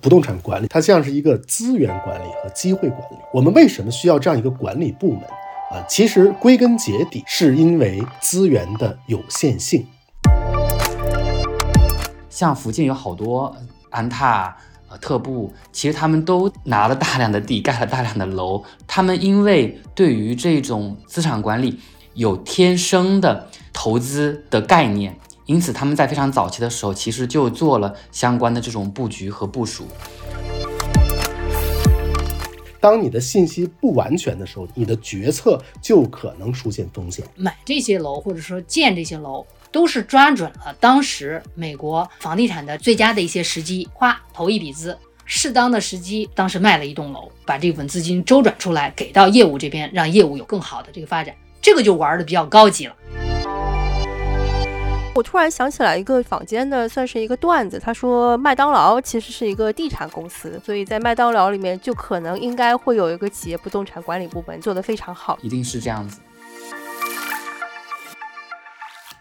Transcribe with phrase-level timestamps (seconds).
[0.00, 3.16] 不动产管理它像是一个资源管理和机会管理。
[3.34, 5.22] 我们为什么需要这样一个管理部门
[5.72, 5.84] 啊？
[5.88, 9.84] 其实归根结底是因为资源的有限性。
[12.30, 13.52] 像福建有好多
[13.90, 14.56] 安踏、
[14.88, 18.62] 呃特步，其实他们都拿了大量的地，盖了大量的楼。
[18.86, 21.76] 他们因为对于这种资产管理
[22.14, 25.18] 有天生的投资的概念。
[25.48, 29.88] 因此，他们在非常早期的时候，其实就做了相关的这种布局和部署。
[32.78, 37.24] 当你的信息不完全的时候，你的决策就可能出现风险。
[37.34, 51.34] 买这些楼，或者说建这些楼，都是抓准了当时美国房地产的最佳的一些时机，哗投一笔资，适当的时机，当时卖了一栋楼，把这部分资金周转出来，给到业务这边，让业务有更好的这个发展。
[51.62, 52.94] 这个就玩的比较高级了。
[55.18, 57.76] 我突然想起来一个坊间的，算是一个段子。
[57.76, 66.20] 他说麦当劳其实是一个地产公司，所以在麦当劳里面就可能应该会有一个企业不动产管理部门做得非常好，一定是这样子。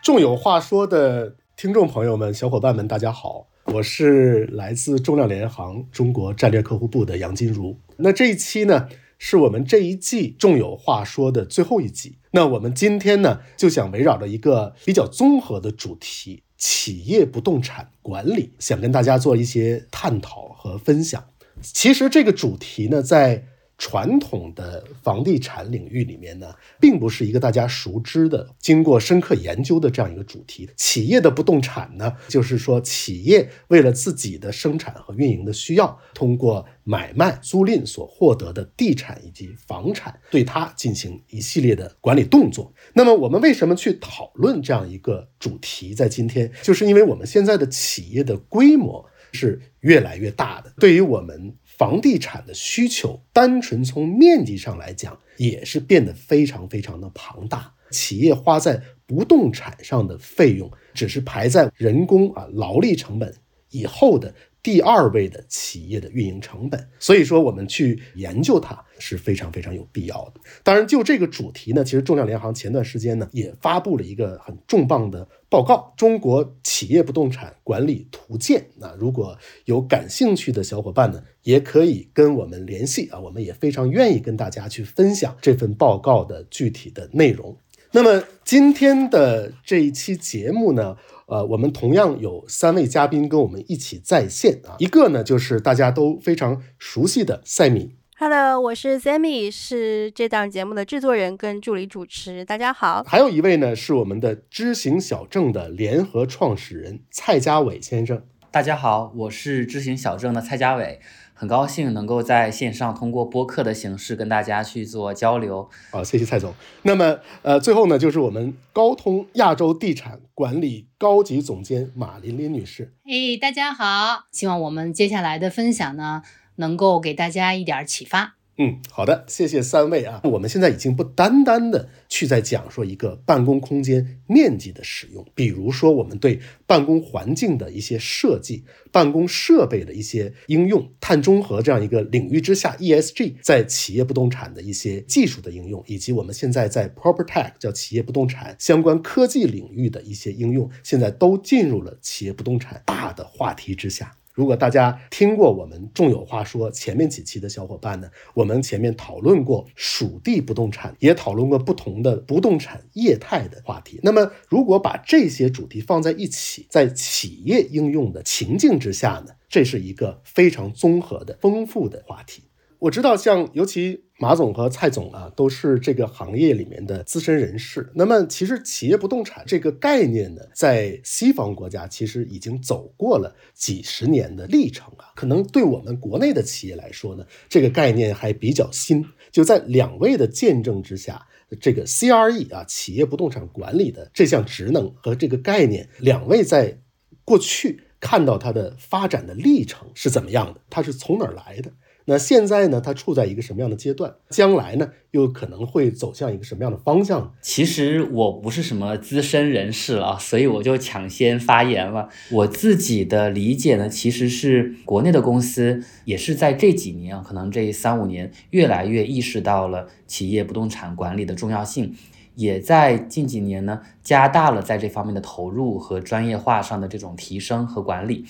[0.04, 7.76] 众有话说的听众朋友们、小伙伴们，大家好，我是来自重量联行中国战略客户部的杨金如。
[7.96, 8.88] 那这一期呢？
[9.18, 12.18] 是我们这一季众有话说的最后一集。
[12.32, 21.24] 那我们今天呢，就想围绕着一个比较综合的主题——企业不动产管理，想跟大家做一些探讨和分享。
[21.62, 23.44] 其实这个主题呢，在
[23.78, 30.68] 传统的房地产领域里面呢，并不是一个大家熟知的、经过深刻研究的这样一个主题。
[30.76, 42.74] 企业的不动产呢，就是说企业为了自己的生产和运营的需要，通过买卖、租赁所获得的地产以及房产，对它进行一系列的管理动作。
[42.94, 45.94] 那么，我们为什么去讨论这样一个主题？
[45.94, 51.56] 在今天，就是因为我们现在的企业的规模是越来越大的，对于我们。
[51.78, 57.74] 房地产的需求，单纯从面积上来讲，也是变得非常非常的庞大。
[57.92, 63.34] 企业花在不动产上的费用，只是排在人工啊劳力成本
[63.70, 64.34] 以后的。
[64.68, 70.42] 第二位的企业的运营成本，所以说我们去研究它是非常非常有必要的。
[70.62, 78.60] 当然，就这个主题呢，其实重量联行前段时间呢也发布了一个很重磅的报告《中国企业不动产管理图鉴》。
[78.76, 87.56] 那如果有感兴趣的小伙伴呢，也可以跟我们联系啊，我们也非常愿意跟大家去分享这份报告的具体的内容。
[87.94, 90.98] 那么今天的这一期节目呢？
[91.28, 94.76] 呃，我们同样有三位嘉宾跟我们一起在线啊。
[94.80, 97.98] 一个呢，就是大家都非常熟悉的赛米。
[98.18, 102.46] Hello，我是 Sammy，是这档节目的制作人跟助理主持。
[102.46, 103.04] 大家好。
[103.06, 108.24] 还有一位呢，是我们的知行小镇的联合创始人蔡家伟先生。
[108.50, 111.02] 大家好，我是知行小镇的蔡家伟。
[111.40, 115.70] 很高兴能够在线上通过播客的形式跟大家去做交流。
[115.92, 116.52] 好，谢谢蔡总。
[116.82, 122.92] 那么，呃，最后呢，就是我们高通亚洲地产管理高级总监马琳琳女士。
[123.06, 126.24] 哎，大家好，希望我们接下来的分享呢，
[126.56, 128.37] 能够给大家一点启发。
[128.60, 130.20] 嗯，好的，谢谢三位啊。
[130.24, 154.16] 我们现在已经不单单的去在讲说一个办公空间面积的使用，比如说我们对办公环境的一些设计、办公设备的一些应用、碳中和这样一个领域之下，ESG 在企业不动产的一些技术的应用，以及我们现在在 ProperTech 叫企业不动产相关科技领域的一些应用，现在都进入了企业不动产大的话题之下。
[154.38, 164.00] 如果大家听过我们众有话说前面几期的小伙伴呢，我们前面讨论过属地不动产，也讨论过不同的不动产业态的话题。
[164.04, 172.44] 那么，如果把这些主题放在一起，在企业应用的情境之下呢，这是一个非常综合的、丰富的话题。
[172.80, 177.92] 我知道，像尤其马总和蔡总啊，都是这个行业里面的资深人士。
[177.96, 185.10] 那么，其实企业不动产这个概念呢，在西方国家其实已经走过了几十年的历程啊。
[185.16, 189.04] 可能对我们国内的企业来说呢，这个概念还比较新。
[189.32, 191.28] 就在两位的见证之下，
[191.60, 196.80] 这个 CRE 啊，企业不动产管理的这项职能和这个概念，两位在
[197.26, 200.62] 过去看到它的发展的历程是怎么样的？
[200.70, 201.72] 它是从哪儿来的？
[202.10, 202.80] 那现在呢？
[202.80, 204.16] 它处在一个什么样的阶段？
[204.30, 207.34] 将来呢，又可能会走向一个什么样的方向？
[207.42, 212.08] 其实我不是什么资深人士了，所以我就抢先发言了。
[212.32, 221.94] 我自己的理解呢，其实是国内的公司也是在这几年啊，可能这三五年越来越意识到了企业不动产管理的重要性，
[222.36, 228.24] 也在近几年呢加大了在这方面的投入和专业化上的这种提升和管理。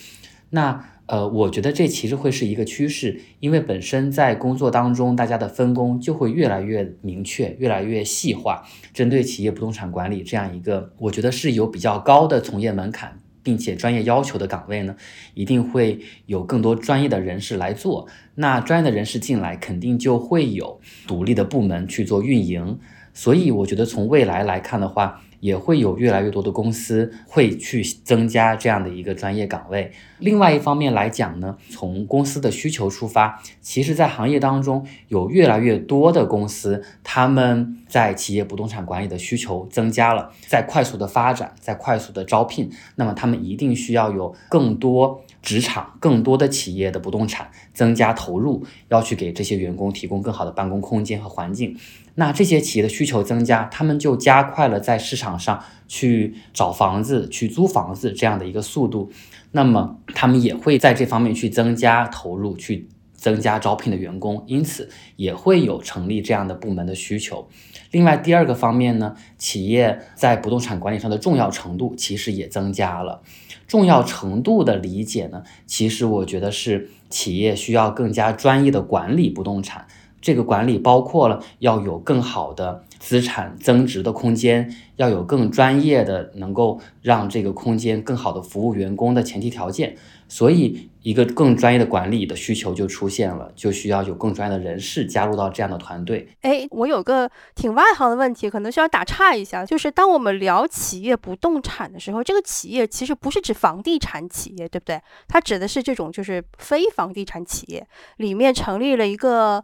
[0.50, 8.64] 那呃，我觉得这其实会是一个趋势，因为本身在工作当中，大家的分工就会越来越明确，越来越细化。
[8.94, 14.98] 针对企业不动产管理这样一个，我觉得是有比较高的从业门槛，并且专业要求的岗位呢，
[15.34, 18.10] 一定会有更多专业的人士来做。
[18.36, 22.80] 那专业的人士进来，肯定就会有独立的部门去做运营。
[23.14, 29.92] 所以，我觉得从未来来看的话，也会有越来越多的公司会去增加这样的一个专业岗位。
[30.20, 51.78] 另外一方面来讲呢，从公司的需求出发，其实，在行业当中有越来越多的公司，他们在企业不动产管理的需求增加了，在快速的发展，在快速的招聘，那么他们一定需要有更多职场、更多的企业的不动产增加投入，要去给这些员工提供更好的办公空间和环境。
[52.16, 59.12] 那这些企业的需求增加，他们就加快了在市场上去找房子、去租房子这样的一个速度。
[59.52, 67.48] 那么他们也会在这方面去增加投入，去增加招聘的员工，因此也会有成立这样的部门的需求。
[67.92, 73.22] 另外，第二个方面呢，企业在不动产管理上的重要程度其实也增加了。
[73.68, 79.86] 重要程度的理解呢，其实我觉得是企业需要更加专业的管理不动产。
[80.20, 89.96] 这个管理包括了要有更好的资产增值的空间，要有更专业的能够让这个空间更好的服务员工的前提条件。
[90.28, 96.28] 所以，一个更专业的管理的需求就出现了，就需要有更专业的人士加入到这样的团队。
[96.42, 105.02] 哎，我有个挺外行的问题，可能需要打岔一下，就是当我们聊企业不动产的时候，这个企业其实不是指房地产企业，对不对？
[105.28, 107.88] 它指的是这种就是非房地产企业
[108.18, 109.64] 里面成立了一个。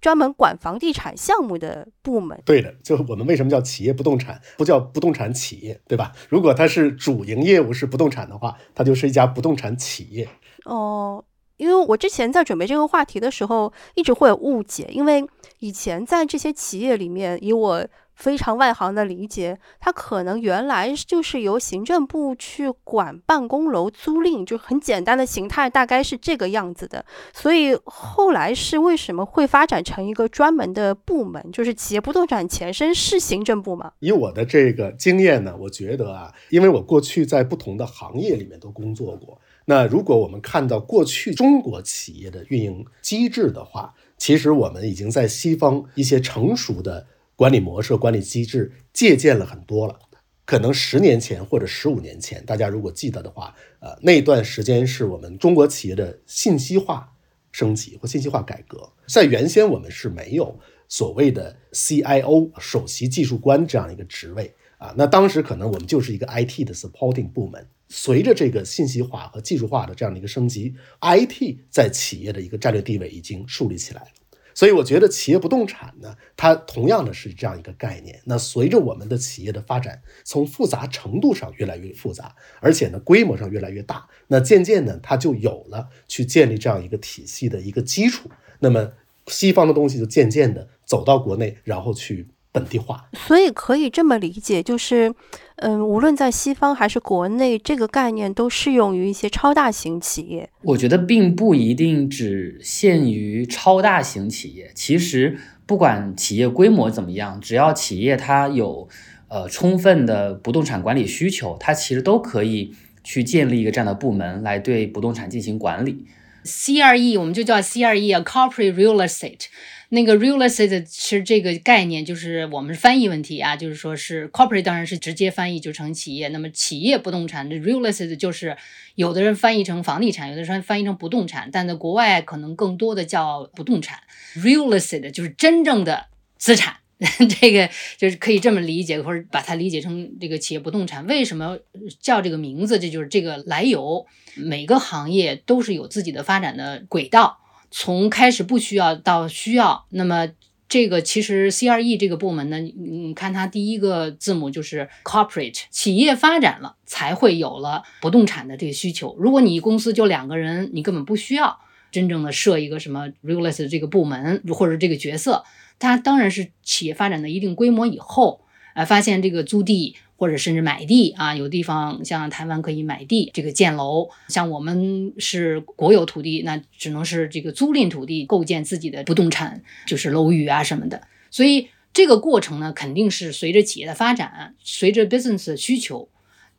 [0.00, 6.12] 专门管房地产项目的部门，对的，就我们为什么叫企业不动产，不叫不动产企业，对吧？
[6.28, 10.28] 如果它是主营业务是不动产的话，它就是一家不动产企业。
[10.64, 11.24] 哦，
[11.56, 15.24] 因为我之前在准备这个话题的时候，一直会有误解，因为
[15.58, 17.86] 以前在这些企业里面，以我。
[18.20, 27.02] 非常外行的理解，它可能原来就是由行政部去管办公楼租赁，就很简单的形态，大概是这个样子的。
[27.32, 33.92] 所以后来是为什么会发展成一个专门的部门，就是企业不动产前身是行政部吗？
[34.00, 47.06] 以我的这个经验呢，我觉得啊，因为我过去在不同的行业里面都工作过，那如果我们看到过去中国企业的运营机制的话，其实我们已经在西方一些成熟的。
[47.40, 49.98] 管理模式、管理机制借鉴了很多了，
[50.44, 57.14] 可能十年前或者十五年前，大家如果记得的话，呃，那段时间是我们中国企业的信息化
[57.50, 58.92] 升级或信息化改革。
[59.06, 67.66] 在原先我们是没有所谓的 CIO 首席技术官这样一个职位啊，那当时可能我们就是一个 IT 的 supporting 部门。
[67.88, 74.08] 随着这个信息化和技术化的这样的一个升级，IT 在企业的一个战略地位已经树立起来了。
[74.54, 78.20] 所以我觉得企业不动产呢，它同样的是这样一个概念。
[78.24, 88.30] 那随着我们的企业的发展，从复杂程度上越来越复杂，而且呢规模上越来越大，那渐渐呢它就有了去建立这样一个体系的一个基础。
[88.58, 88.92] 那么
[89.28, 92.28] 西方的东西就渐渐的走到国内，然后去。
[92.52, 95.14] 本地化，所以可以这么理解，就是，
[95.56, 100.50] 嗯，无论在西方还是国内，这个概念都适用于一些超大型企业。
[100.62, 108.88] 我觉得并不一定只限于超大型企业，其实不管企业规模怎么样，只要企业它有
[109.28, 116.04] 呃充分的不动产管理需求，它其实都可以去建立一个这样的部门来对不动产进行管理。
[116.42, 119.44] CRE 我们就叫 CRE 啊，Corporate Real Estate。
[119.92, 128.56] 那个 real estate 是这个概念，就是我们翻译问题啊，就是说是 corporate 当然是直接翻译就成企业，那么企业不动产的 real estate 就是
[128.94, 133.98] 有的人翻译成房地产，有的人翻译成不动产，但在国外可能更多的叫不动产
[134.36, 136.06] real estate 就是真正的
[136.38, 136.76] 资产，
[137.40, 137.68] 这个
[137.98, 141.58] 就是可以这么理解，或者把它理解成这个企业不动产为什么
[142.00, 144.06] 叫这个名字，这就是这个来由。
[144.36, 147.38] 每个行业都是有自己的发展的轨道。
[147.70, 150.28] 从开始不需要到需要，那么
[150.68, 159.16] 这个其实 CRE 这个部门呢，你看它第一个字母就是 corporate，企业发展了才会有了不动产的这个需求。
[159.18, 161.58] 如果你公司就两个人，你根本不需要
[161.90, 165.44] 真正的设一个什么 real estate 这个部门或者这个角色。
[165.78, 168.42] 它当然是企业发展到一定规模以后，
[168.74, 169.96] 呃，发现这个租地。
[170.20, 181.00] 或者甚至买地啊，有地方像台湾可以买地，这个建楼；像我们是国有土地，那只能是这个租赁土地，构建自己的不动产，就是楼宇啊什么的。
[181.30, 186.10] 所以这个过程呢，肯定是随着企业的发展，随着 business 的需求，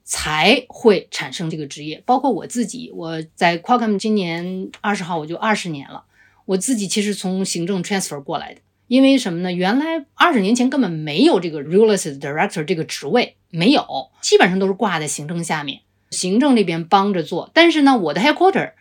[0.03, 2.01] 才会产生这个职业。
[2.03, 6.05] 包括我自己，我在 Qualcomm 今年二十号我就二十年了，
[6.45, 8.61] 我自己其实从行政 transfer 过来的。
[8.91, 9.53] 因为什么呢？
[9.53, 15.79] 原来二十年前根本没有这个 real estate director 这个职位，没有，基本上都是挂在行政下面，
[16.09, 17.49] 行政那边帮着做。
[17.53, 18.73] 但是呢，我的 headquarter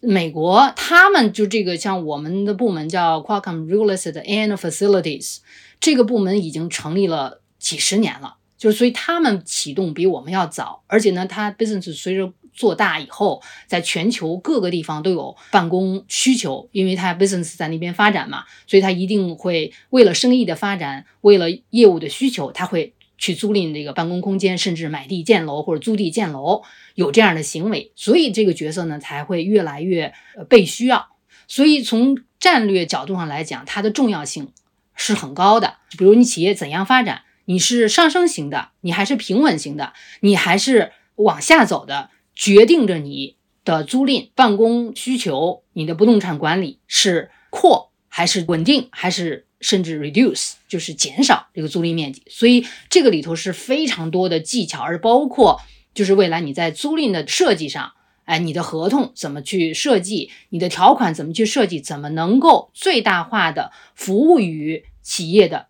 [0.00, 5.40] 美国，他们就这个像我们的部门叫 Qualcomm Real Estate and Facilities，
[5.78, 26.62] 这个部门已经成立了几十年了，就是所以他们启动比我们要早，而且呢，它 business 随着做大以后，在全球各个地方都有办公需求，因为它 business 在那边发展嘛，所以它一定会为了生意的发展，为了业务的需求，它会去租赁这个办公空间，甚至买地建楼或者租地建楼，
[26.96, 30.12] 有这样的行为，所以这个角色呢才会越来越
[30.48, 31.06] 被需要。
[31.46, 34.48] 所以从战略角度上来讲，它的重要性
[34.96, 35.76] 是很高的。
[35.96, 42.10] 比如你企业怎样发展，你是上升型的，你还是平稳型的，你还是往下走的。
[42.38, 52.22] 决定着你的租赁办公需求，你的不动产管理是扩还是稳定，还是甚至 reduce，就是减少这个租赁面积。
[52.28, 55.60] 所以这个里头是非常多的技巧，而包括
[55.92, 57.90] 就是未来你在租赁的设计上，
[58.24, 65.66] 哎，你的合同怎么去设计，你的条款怎么去设计，怎么能够最大化的服务于企业的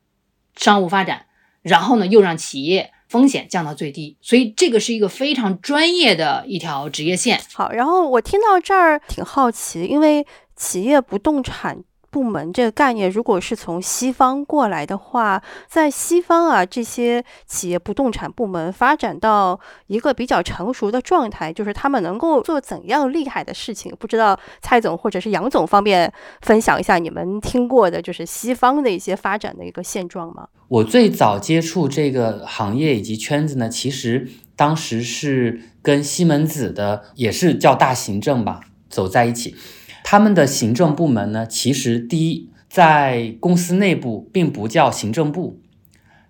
[0.54, 1.24] 商务发展，
[1.62, 2.92] 然后呢，又让企业。
[3.08, 7.40] 风险降到最低，所以这个是一个非常专业的一条职业线。
[7.54, 11.82] 好，然后我听到这儿挺好奇，因为企业不动产。
[12.10, 23.94] 部门这个概念，如果是从西方过来的话，在西方啊，这些企业不动产部门发展到一个比较成熟的状态，就是他们能够做怎样厉害的事情？
[23.98, 30.48] 不知道蔡总或者是杨总方便分享一下你们听过的，就是西方的一些发展的一个现状吗？
[30.68, 38.60] 我最早接触这个行业以及圈子呢，其实当时是跟西门子的，也是叫大行政吧，
[38.90, 39.54] 走在一起。
[40.10, 45.60] 他们的行政部门呢，其实第一，在公司内部并不叫行政部，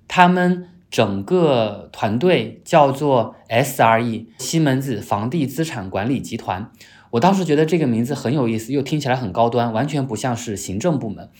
[0.08, 6.72] 他们整个团队叫做 SRE 西门子房地资产管理集团。
[7.10, 11.30] 我当时觉得这个名字很有意思，又听起来很高端，完全不像是行政部门。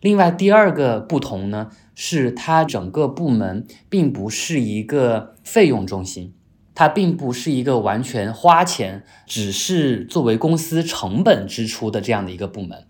[0.00, 6.32] 另外，第二个不同呢，是它整个部门并不是一个费用中心。
[6.74, 12.84] 它并不是一个完全花钱，只是作为公司成本支出的这样的一个部门，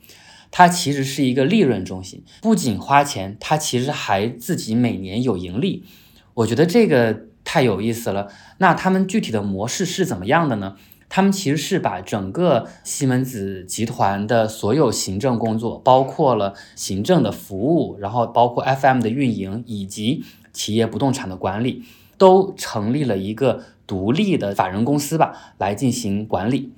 [0.51, 2.25] 它其实是一个利润中心。
[2.41, 5.85] 不仅花钱，它其实还自己每年有盈利。
[6.33, 8.29] 我觉得这个太有意思了。
[8.59, 10.77] 那他们具体的模式是怎么样的呢？
[11.11, 20.25] 他们其实是把整个西门子集团的所有行政工作，包括了行政的服务，然后包括 FM 的运营以及
[20.55, 21.85] 企业不动产的管理，
[22.17, 23.63] 都成立了一个。
[23.87, 26.73] 独立的法人公司吧，来进行管理，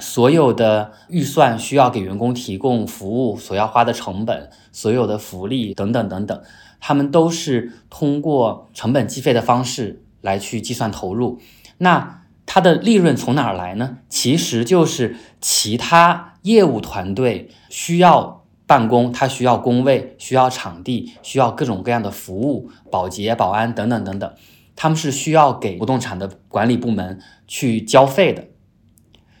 [0.00, 6.42] 所有的预算需要给员工提供服务所要花的成本，所有的福利等等等等，
[6.80, 11.38] 他们都是通过成本计费的方式来去计算投入。
[11.78, 13.98] 那它的利润从哪儿来呢？
[14.08, 24.32] 其实就是其他业务团队需要办公，它需要工位，需要场地，需要各种各样的服务，保洁、保安等等等等。
[24.76, 27.18] 他们是需要给不动产的管理部门
[27.48, 28.44] 去交费的，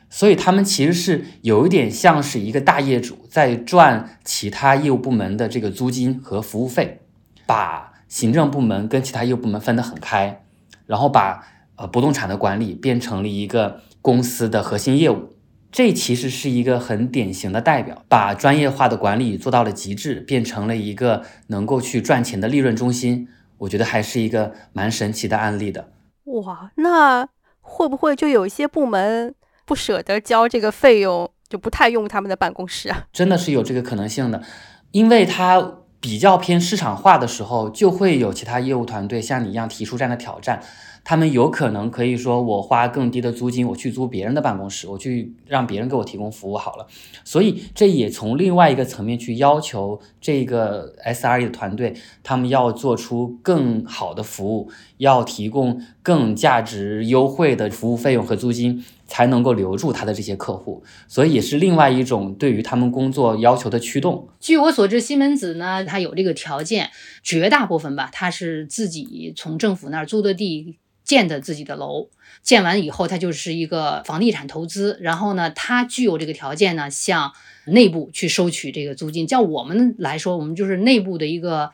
[0.08, 7.02] 所以他们其实是有一点像是一个大业主在赚其他业务部门的这个租金和服务费，
[7.44, 10.42] 把行政部门跟其他业务部门分得很开，
[10.86, 15.34] 然后把呃不动产的管理变成了一个公司的核心业务。
[15.72, 23.28] 这其实是一个很典型的代表，把专业化的管理做到了极致，变成了一个能够去赚钱的利润中心。
[23.58, 25.88] 我觉得还是一个蛮神奇的案例的。
[26.24, 27.28] 哇，那
[27.60, 29.34] 会不会就有一些部门
[29.64, 33.06] 不舍得交这个费用，就不太用他们的办公室啊？
[33.12, 34.42] 真的是有这个可能性的，
[34.90, 40.62] 因为它比较偏市场化的时候，就会有其他业务团队像你一样提出这样的挑战。
[41.08, 46.88] 他们有可能可以说，我花更低的租金，我去租别人的办公室，我去让别人给我提供服务好了。
[47.22, 51.94] 所以这也从另外一个层面去要求这个 SRE 的团队，
[52.24, 60.82] 他们要做出更好的服务，要提供更价值优惠的服务费用和租金，才能够留住他的这些客户。
[61.08, 64.28] 所以也是另外一种对于他们工作要求的驱动。
[64.40, 66.90] 据我所知，西门子呢，它有这个条件，
[67.22, 70.78] 绝大部分吧，它是自己从政府那儿租的地。
[71.06, 72.08] 建的自己的楼，
[72.42, 74.98] 建完以后，它就是一个房地产投资。
[75.00, 77.30] 然后呢，它具有这个条件呢，向
[77.66, 79.24] 内部去收取这个租金。
[79.24, 81.70] 叫我们来说，我们就是内部的一个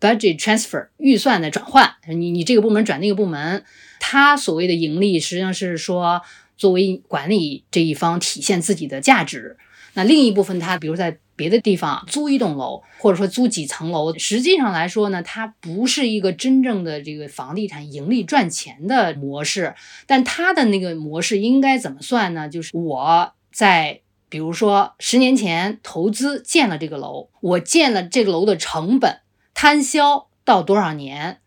[0.00, 3.62] budget transfer 预算的转换，你你这个部门转那个部门，
[4.00, 6.20] 它所谓的盈利实际上是说
[6.56, 9.56] 作为管理这一方体现自己的价值。
[9.94, 19.74] 那另一部分，他比如在别的地方租一栋楼，或者说租几层楼，实际上来说呢，它不是一个真正的这个房地产盈利赚钱的模式。
[20.06, 22.48] 但它的那个模式应该怎么算呢？
[22.48, 29.20] 就是我在比如说十年前投资建了这个楼，我建了这个楼的成本
[29.52, 31.40] 摊销到多少年，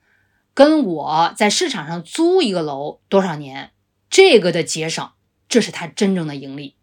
[0.53, 3.71] 跟我在市场上租一个楼多少年，
[4.15, 5.11] 这个的节省，
[5.49, 6.75] 这是他真正的盈利。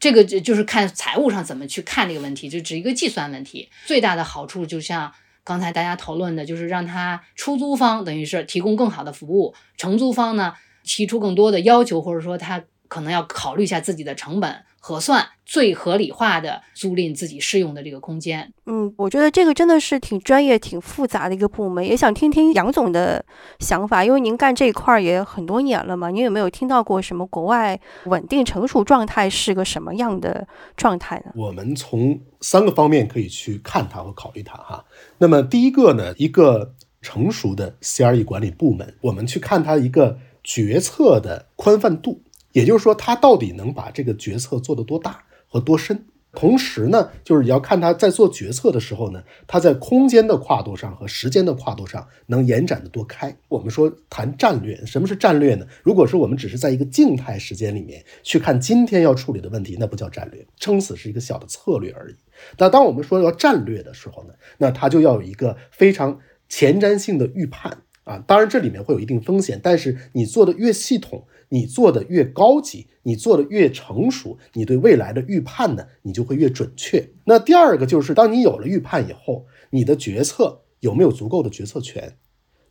[0.00, 3.68] 这个就就是看财务上怎么去看这个问题，就只一个计算问题。
[3.84, 5.12] 最大的好处就像
[5.44, 14.64] 刚才大家讨论的，就是让他出租方等于是提供更好的服务，承租方呢提出更多的要求，或者说他可能要考虑一下自己的成本。
[14.78, 18.52] 核算最合理化的租赁自己适用的这个空间。
[18.66, 23.24] 嗯，我觉得这个真的是挺专业、挺复杂的一个部门，也想听听杨总的
[23.58, 26.10] 想法，因为您干这一块儿也很多年了嘛。
[26.10, 31.32] 您有没有听到过什么国外稳定成熟状态是个什么样的状态呢？
[31.34, 34.84] 我们从三个方面可以去看它和考虑它哈。
[35.18, 42.22] 那么第一个呢，一个成熟的 CRE 管理部门，我们去看它一个决策的宽泛度。
[42.52, 46.04] 也就是说，他到底能把这个决策做得多大和多深？
[46.32, 53.34] 同时呢，就是你要看他在做决策的时候呢，他在空间的跨度上和时间的跨度上能延展得多开。
[53.48, 55.66] 我们说谈战略，什么是战略呢？
[55.82, 62.14] 如果说我们只是在一个静态时间里面去看今天要处理的问题，那不叫战略，撑死是一个小的策略而已。
[62.58, 68.22] 但当我们说要战略的时候呢，那他就要有一个非常前瞻性的预判啊。
[68.26, 71.26] 当然这里面会有一定风险，但是你做的越系统。
[71.50, 77.10] 你做的越高级，你做的越成熟，你对未来的预判呢，你就会越准确。
[77.24, 82.16] 那第二个就是，当你有了预判以后，你的决策有没有足够的决策权？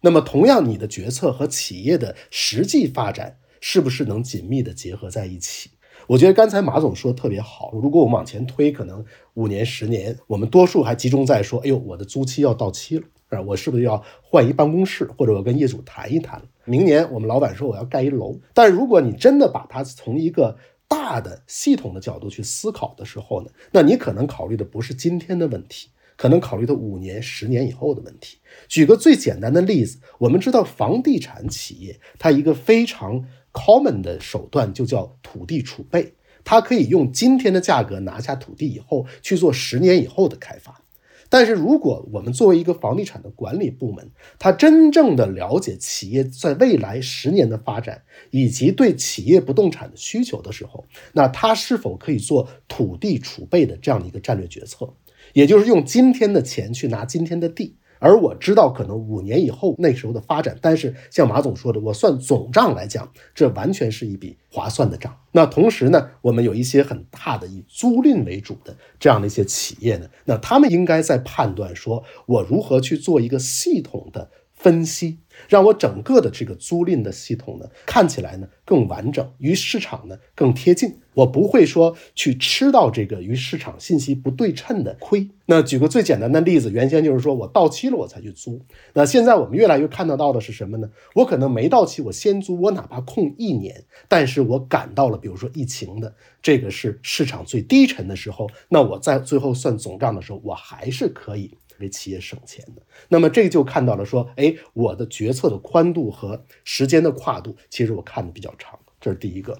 [0.01, 5.72] 那么同样，你的决策和企业的实际发展是不是能紧密的结合在一起？
[6.05, 7.72] 我觉得刚才马总说的特别好。
[7.74, 9.03] 如果我们往前推，可能
[9.34, 28.38] 五年、十年，我们多数还集中在说：“哎呦，我的租期要到期了，啊，我是不是要换一办公室，或者我跟业主谈一谈？”明年我们老板说我要盖一楼，但如果你真的把它从一个大的系统的角度去思考的时候呢，那你可能考虑的不是今天的问题，可能考虑的五年、十年以后的问题。
[28.68, 36.13] 举个最简单的例子，我们知道房地产企业它一个非常 common 的手段就叫土地储备，
[36.44, 40.82] 它可以用今天的价格拿下土地以后去做十年以后的开发。
[41.30, 44.10] 但是，如果我们作为一个房地产的管理部门，
[44.40, 54.94] 他真正的了解企业在未来十年的发展，以及对企业不动产的需求的时候，那他是否可以做土地储备的这样的一个战略决策？
[55.34, 57.76] 也就是用今天的钱去拿今天的地。
[57.99, 65.17] 而我知道可能五年以后那时候的发展，但是像马总说的，我算总账来讲，这完全是一笔划算的账。
[65.31, 75.19] 那同时呢，我们有一些很大的以租赁为主的这样的一些企业呢，那他们应该在判断说，我如何去做一个系统的分析。
[75.47, 80.97] 让我整个的这个租赁的系统呢，看起来呢更完整，与市场呢更贴近。
[81.13, 85.28] 我不会说去吃到这个与市场信息不对称的亏。
[85.47, 88.62] 那举个最简单的例子，原先就是说我到期了我才去租，
[88.93, 90.88] 那现在我们越来越看得到的是什么呢？
[91.15, 101.52] 我可能没到期，我先租，我哪怕空一年，但是我赶到了，比如说疫情的这个是市场最低沉的时候，那我在最后算总账的时候，我还是可以。
[101.80, 109.60] 为企业省钱的，那么这就看到了说，哎，我的决策的宽度和时间的跨度，其实我看的比较长，这是第一个。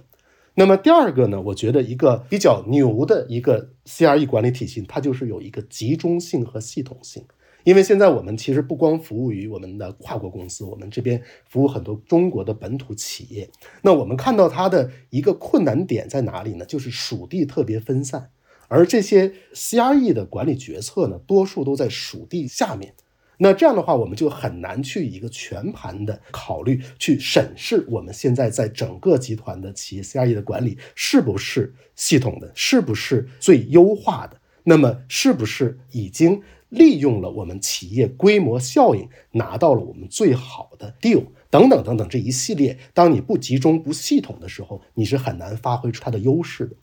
[0.56, 7.24] 那么第二个呢，我觉得一个比较牛的一个 CRE 管理体系，它就是有一个集中性和系统性。
[7.64, 13.50] 因为现在我们其实不光服务于我们的跨国公司，我们这边服务很多中国的本土企业。
[13.82, 16.66] 那我们看到它的一个困难点在哪里呢？
[16.66, 18.32] 就是属地特别分散。
[18.68, 22.94] 而这些 CRE 的管理决策呢，多数都在属地下面。
[23.40, 34.38] 那这样的话，我们就很难去一个全盘的考虑，去审视我们现在在整个集团的企业 CRE 的管理是不是系统的，是不是最优化的？
[34.64, 42.78] 那么是不是已经利用了我们企业规模效应，拿到了我们最好的 deal 等等等等这一系列。
[42.94, 46.76] 当你不集中、不系统的时候，你是很难发挥出它的优势的。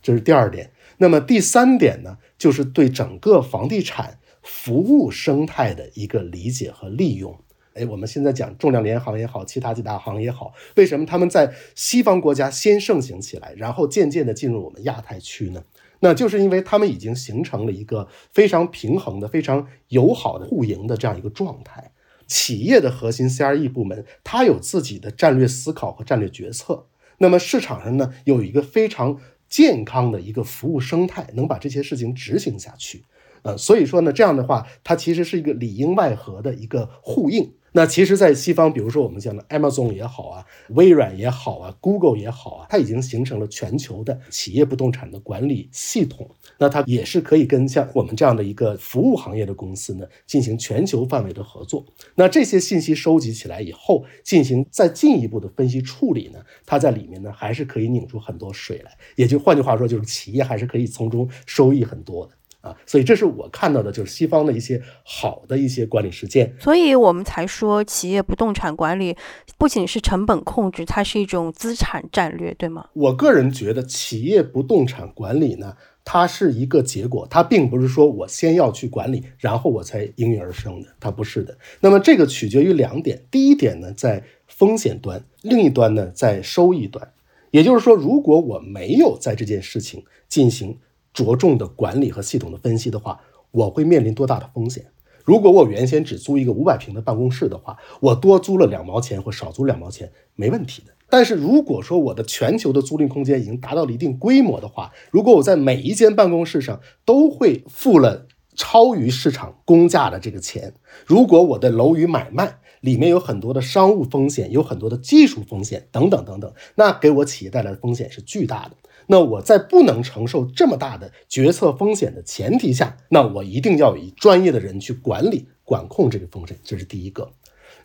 [0.00, 0.70] 这是第二点。
[0.98, 7.38] 那么第三点呢，就是对整个房地产服务生态的一个理解和利用。
[7.74, 15.62] 哎，我们现在讲重量联行也好，其他几大行也好，为什么他们在西方国家先盛行起来，然后渐渐的进入我们亚太区呢？
[16.00, 21.92] 那就是因为他们已经形成了一个非常平衡的、非常友好的互赢的这样一个状态。
[22.26, 26.86] 企业的核心 CRE 部门，它有自己的战略思考和战略决策。
[27.18, 33.04] 那么市场上呢，有一个非常健康的一个服务生态，能把这些事情执行下去。
[33.42, 37.52] 呃，所以说呢，这样的话，它其实是一个里应外合的一个呼应。
[37.72, 46.28] 那其实，在西方，比如说我们讲的 Amazon 也好啊，微软也好啊，Google 也好啊，它已经形成了全球的企业不动产的管理系统。
[46.58, 51.84] 那它也是可以跟像我们这样的一个服务行业的公司呢，进行全球范围的合作。
[52.14, 58.90] 那这些信息收集起来以后，进行再进一步的分析处理呢，它在里面呢，还是可以拧出很多水来。
[59.14, 62.32] 也就换句话说，就是企业还是可以从中收益很多的。
[62.68, 66.54] 啊，所以这是我看到的，就是西方的一些好的一些管理实践。
[66.60, 69.16] 所以我们才说，企业不动产管理
[69.56, 72.86] 不仅是成本控制，它是一种资产战略，对吗？
[72.92, 81.56] 我个人觉得，企业不动产管理呢，它是一个结果，它并不是说我先要去管理，然后我才应运而生的，它不是的。
[81.80, 87.10] 那么这个取决于两点，第一点呢，在风险端，另一端呢，在收益端。
[87.50, 90.78] 也就是说，如果我没有在这件事情进行。
[91.18, 94.86] 着重的管理和系统的分析的话，我会面临多大的风险？
[95.24, 100.92] 如果我原先只租一个五百平的办公室的话，我多租了两毛钱或少租两毛钱没问题的。
[101.10, 110.72] 但是如果说我的全球的租赁空间已经达到了一定规模的话，如果我在每一间办公室上都会付了超于市场公价的这个钱，
[111.04, 118.76] 如果我的楼宇买卖里面有很多的商务风险，有很多的技术风险等等等等，那给我企业带来的风险是巨大的。
[119.08, 127.32] 那我在不能承受这么大的决策风险的前提下，那我一定要以专业的人去管理管控这个风险，这是第一个。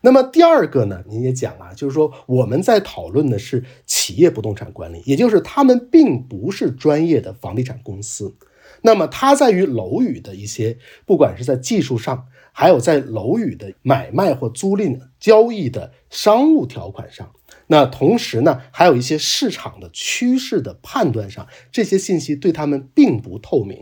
[0.02, 1.02] 那么第二个呢？
[1.08, 8.36] 您也讲啊，就是说我们在讨论的是企业不动产管理，也就是他们并不是专业的房地产公司。
[8.82, 17.32] 那么它在于楼宇的一些，不管是在技术上，还有在楼宇的买卖或租赁交易的商务条款上。
[17.68, 23.80] 那同时呢，还有一些市场的趋势的判断上，这些信息对他们并不透明。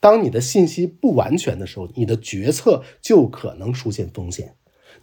[0.00, 4.54] 当你的信息不完全的时候，你的决策就可能出现风险。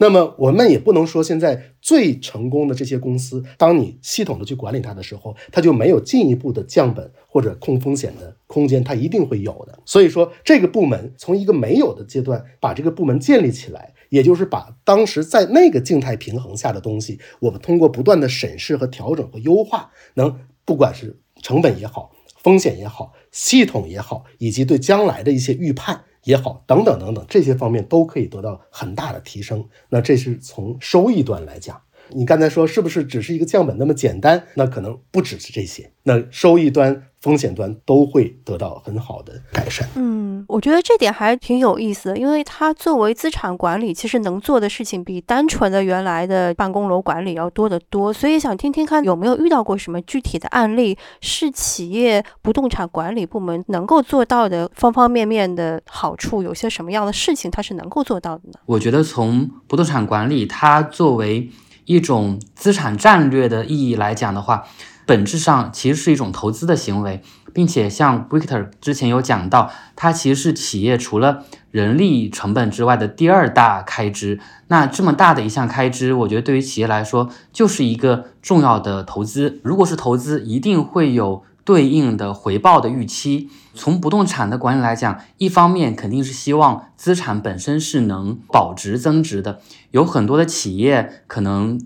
[0.02, 9.78] 那么我们也不能说现在最成功的这些公司，当你系统的去管理它的时候，它就没有进一步的降本或者控风险的空间，它一定会有的。
[9.86, 13.94] 所以说，这个部门从一个没有的阶段把这个部门建立起来。
[14.10, 22.12] 也就是把当时在那个静态平衡下的东西，我们通过不断的审视和调整和优化，能不管是成本也好，
[22.44, 29.68] 风险也好，系统也好，以及对将来的一些预判也好，等等等等，这些方面都可以得到很大的提升。
[29.90, 31.82] 那这是从收益端来讲。
[32.13, 34.43] 你刚才说是不是只是一个降本那么简单？
[34.56, 35.91] 那可能不只是这些。
[36.04, 39.88] 那收益端、风险端都会得到很好的改善。
[39.95, 48.12] 嗯，我觉得这点还挺有意思的，因为它作为资产管理，其实能做的事情比单纯的原来的办公楼管理要多得多。
[48.12, 58.56] 所以想听听看有没有遇到过什么具体的案例，是企业不动产管理部门能够做到的方方面面的好处，有些什么样的事情它是能够做到的呢？
[58.65, 61.47] 我觉得从不动产管理，它作为
[61.86, 64.63] 一种资产战略的意义来讲的话，
[65.06, 67.22] 本质上其实是一种投资的行为，
[67.54, 74.39] 并且像 Victor 之前有讲到，它其实是企业除了人力成本之外的第二大开支。
[74.67, 79.60] 那这么大的一项开支，我觉得对于企业来说就是一个重要的投资。
[79.63, 83.50] 如果是投资，一定会有对应的回报的预期。
[83.74, 89.62] 从不动产的管理来讲，一方面肯定是希望资产本身是能保值增值的。
[89.91, 91.80] 有很多的企业可能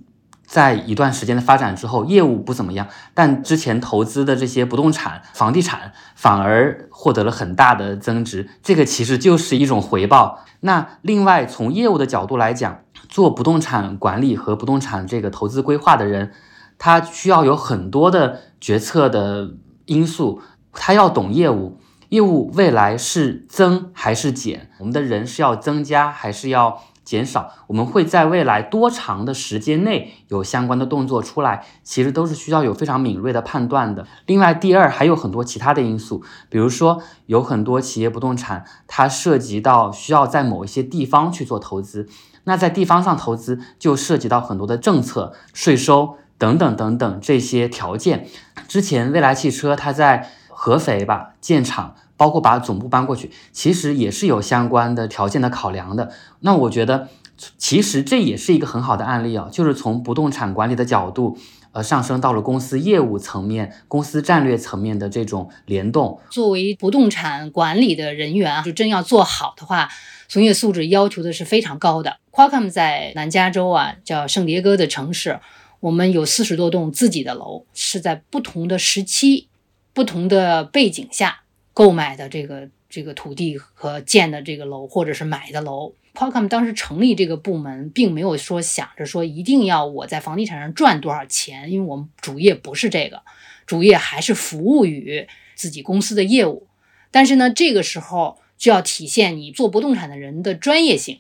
[0.46, 10.40] 在一段时间的发展之后，业务不怎么样，但之前投资的这些不动产、房地产反而获得了很大的增值，这个其实就是一种回报。
[10.62, 16.32] 那另外从业务的角度来讲，做不动产管理和不动产这个投资规划的人，
[16.80, 19.52] 他需要有很多的决策的
[19.86, 20.42] 因素。
[20.78, 24.70] 他要懂业务，业务未来是增还是减？
[24.80, 27.50] 我们的人是要增加还是要减少？
[27.68, 31.66] 我们会在未来多长的时间内有相关的动作出来？
[31.82, 34.06] 其实都是需要有非常敏锐的判断的。
[34.26, 42.10] 另外，第二还有很多其他的因素，比如说有很多企业不动产，它涉及到需要在某一些地方去做投资，
[42.44, 48.28] 那在地方上投资就涉及到很多的政策、税收等等等等这些条件。
[48.68, 56.12] 之前蔚来汽车它在合肥吧建厂，包括把总部搬过去，其实也是有相关的条件的考量的。
[56.40, 57.10] 那我觉得，
[57.58, 61.38] 其实这也是一个很好的案例啊，就是从不动产管理的角度，
[61.74, 66.20] 呃上升到了公司业务层面、公司战略层面的这种联动。
[66.30, 69.90] 作为不动产管理的人员啊，就真要做好的话，
[70.30, 72.18] 从业素质要求的是非常高的。
[72.32, 75.40] Qualcomm 在南加州啊，叫圣迭戈的城市，
[75.86, 79.50] 我们有四十多栋自己的楼，是在不同的时期、
[79.94, 81.44] 不同的背景下
[81.76, 85.94] 购买的这个这个土地和建的这个楼，或者是买的楼。
[86.16, 93.22] Qualcomm 当时成立这个部门，并没有说想着说一定要我在房地产上赚多少钱，因为我们主业不是这个，
[93.68, 96.66] 主业还是服务于自己公司的业务。
[97.12, 101.20] 但是呢，这个时候就要体现你做不动产的人的专业性。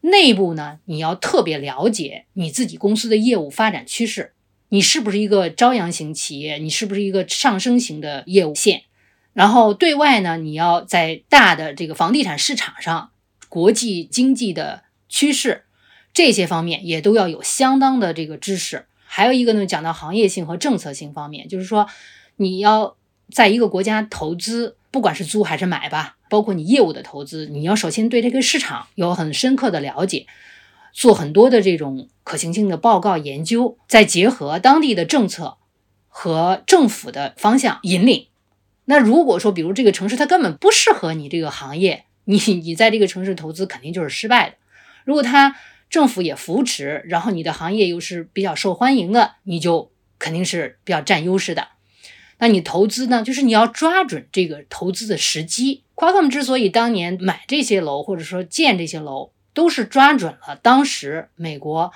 [0.00, 4.32] 内部呢，你要特别了解你自己公司的业务发展趋势，
[4.68, 8.82] 你是不是一个朝阳型企业，你是不是一个上升型的业务线。
[9.32, 13.10] 然后对外呢，你要在大的这个房地产市场上。
[13.48, 15.64] 国际经济的趋势，
[16.12, 18.86] 这些方面也都要有相当的这个知识。
[19.02, 21.88] 还有一个呢，讲到行业性和政策性方面，就是说
[22.36, 22.96] 你要
[23.28, 30.26] 在一个国家投资，不管是租还是买吧，包括你业务的投资，你要首先对这个市场有很深刻的了解，
[30.92, 35.58] 做很多的这种可行性的报告研究，再结合当地的政策
[36.08, 38.26] 和政府的方向引领。
[38.86, 44.56] 那如果说，比如这个城市它根本不适合你这个行业，你你在这个城市投资肯定就是失败的。
[45.04, 45.54] 如果它
[45.88, 51.68] 政府也扶持，然后你的行业又是比较受欢迎的，你就肯定是比较占优势的。
[52.40, 55.84] 那你投资呢，就是你要抓准这个投资的时机。
[55.94, 61.92] Qualcomm 之所以当年买这些楼或者说建这些楼，都是抓准了当时美国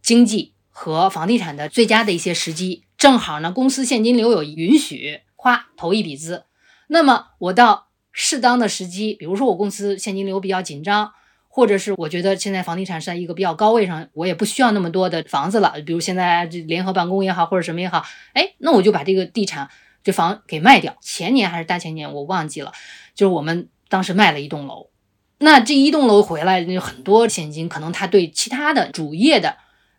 [0.00, 2.84] 经济和房地产的最佳的一些时机。
[2.96, 6.44] 正好呢，公司现金流有允许，花投一笔资。
[6.86, 7.88] 那么我到。
[8.20, 11.12] 适当的时机，比如说我公司现金流比较紧张，
[11.46, 15.74] 或者是我觉得现在房地产是在一个比较高位上，我也不需要那么多的房子了。
[15.86, 19.70] 比如现在这联合办公也好，或者什么也好，哎，那我就把这个地产
[20.02, 20.96] 这房给卖掉。
[21.00, 22.72] 前年还是大前年，我忘记了，
[23.14, 24.90] 就是我们当时卖了一栋楼，
[25.38, 29.56] 那这一栋楼回来有很多现金，可能他对其他的主业的，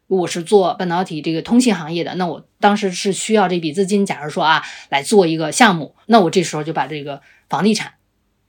[0.07, 7.93] 我是做半导体这个通信行业的，那我当时是需要这笔资金，假如说啊来做一个项目，那我这时候就把这个房地产。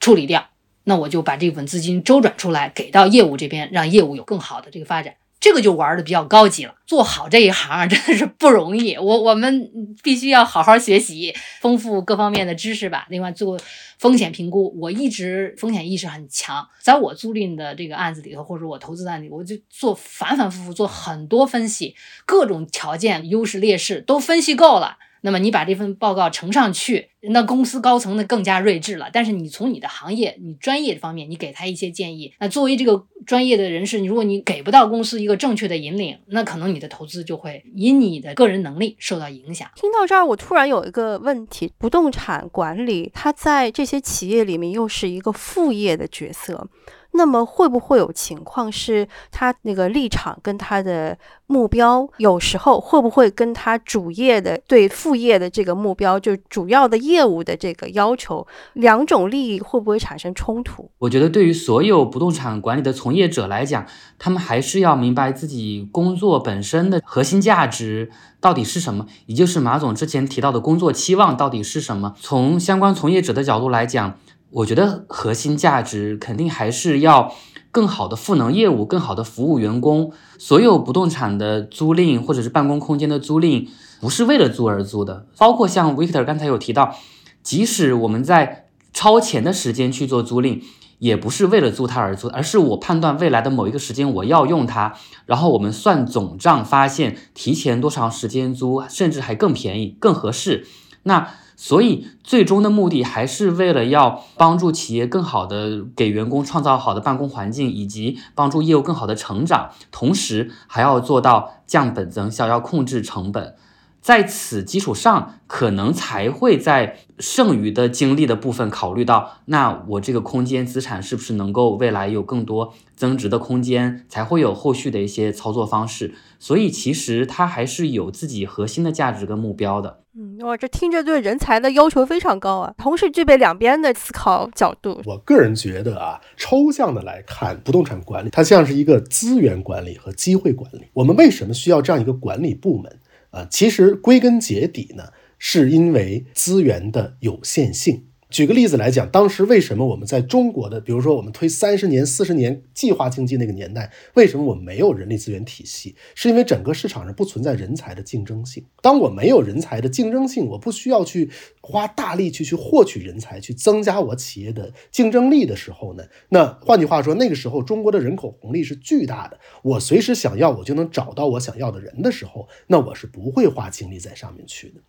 [0.02, 0.48] 处理掉，
[0.84, 5.16] 那我就把这部分资金周转出来，给到业务这边，让业务有更好的这个发展。
[5.40, 6.74] 这个就玩的比较高级了。
[6.86, 9.70] 做好这一行真的是不容易，我我们
[10.02, 13.06] 必须要好好学习，丰富各方面的知识吧。
[13.08, 13.58] 另外做
[13.98, 21.94] 风险评估，我一直风险意识很强，在我租赁的这个案子里头，或者我投资案里，我就做反反复复做很多分析，
[22.26, 24.98] 各种条件优势劣势都分析够了。
[25.22, 29.10] 那么你把这份报告呈上去，那公司高层呢更加睿智了。
[29.12, 32.32] 但是你从你的行业、你专业方面，你给他一些建议。
[32.40, 39.70] 那作为这个专业的人士，你如果你给不到公司一个正确的引领，那可能你的投资就会因你的个人能力受到影响。
[39.76, 46.68] 听到这儿，我突然有一个问题：不动产管理它在这些企业里面又是一个副业的角色。
[47.12, 60.90] 那么会不会有情况是，他那个立场跟他的目标，有时候会不会跟他主业的对副业的这个目标，就主要的业务的这个要求，两种利益会不会产生冲突？
[60.98, 63.84] 我觉得对于所有不动产管理的从业者来讲，
[64.18, 72.14] 他们还是要明白自己工作本身的核心价值到底是什么，也就是马总之前提到的工作期望到底是什么。
[72.20, 74.18] 从相关从业者的角度来讲。
[74.50, 77.32] 我觉得核心价值肯定还是要
[77.70, 80.12] 更好的赋能业务，更好的服务员工。
[80.38, 83.68] 所有不动产的租赁或者是办公空间的租赁，
[84.00, 85.26] 不是为了租而租的。
[85.38, 86.96] 包括像 Victor 刚才有提到，
[87.42, 90.60] 即使我们在超前的时间去做租赁，
[90.98, 94.94] 也不是为了租它而租，而是我判断未来的某一个时间我要用它，
[95.26, 100.66] 然后我们算总账发现提前多长时间租，甚至还更便宜、更合适。
[101.04, 101.28] 那
[101.62, 113.56] 所以，最终的目的还是为了要帮助企业更好的给员工创造好的办公环境，以及帮助业务更好的成长，同时还要做到降本增效，要控制成本。
[114.00, 126.14] 在此基础上，可能才会在剩余的精力的部分考虑到，那我这个空间资产是不是能够未来有更多增值的空间，才会有后续的一些操作方式。
[126.38, 130.00] 所以，其实它还是有自己核心的价值跟目标的。
[130.16, 135.00] 嗯，哇，这听着对人才的要求非常高啊，同时具备两边的思考角度。
[135.04, 140.86] 我个人觉得啊，抽象的来看，不动产管理它像是一个资源管理和机会管理。
[140.94, 142.98] 我们为什么需要这样一个管理部门？
[143.30, 148.06] 啊，其实归根结底呢，是因为资源的有限性。
[148.30, 155.96] 举个例子来讲，当时为什么我们在中国的，比如说我们推三十年、四十年计划经济那个年代，为什么我们没有人力资源体系？
[156.14, 158.64] 是因为整个市场上不存在人才的竞争性。
[158.80, 161.28] 当我没有人才的竞争性，我不需要去
[161.60, 166.04] 花大力去去获取人才，去增加我企业的竞争力的时候呢？
[166.28, 174.80] 那换句话说，那个时候中国的人口红利是巨大的，我随时想要我就能找到我想要的人的时候，那我是不会花精力在上面去的。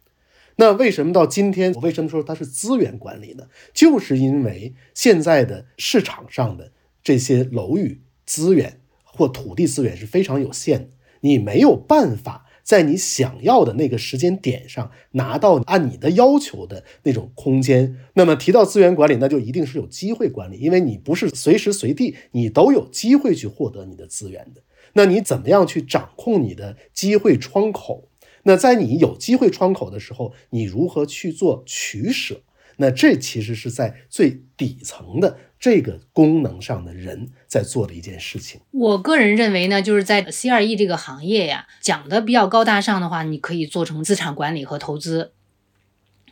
[0.57, 3.45] 那为什么到今天，我为什么说它是资源管理呢？
[3.73, 6.71] 就是因为现在的市场上的
[7.03, 10.89] 这些楼宇资源或土地资源是非常有限的，
[11.21, 17.97] 你没有办法在你想要的那个时间点上拿到按你的要求的那种空间。
[18.13, 24.61] 那么提到资源管理，那就一定是有机会管理，因为你不是随时随地你都有机会去获得你的资源的。
[24.93, 28.09] 那你怎么样去掌控你的机会窗口？
[28.43, 32.41] 那在你有机会窗口的时候，你如何去做取舍？
[32.77, 38.61] 那这其实是在最底层的这个功能上的人在做的一件事情。
[38.71, 45.33] 我个人认为呢，就是在 C 二 E 这个行业呀，讲的比较高大上的话，你可以做成资产管理和投资，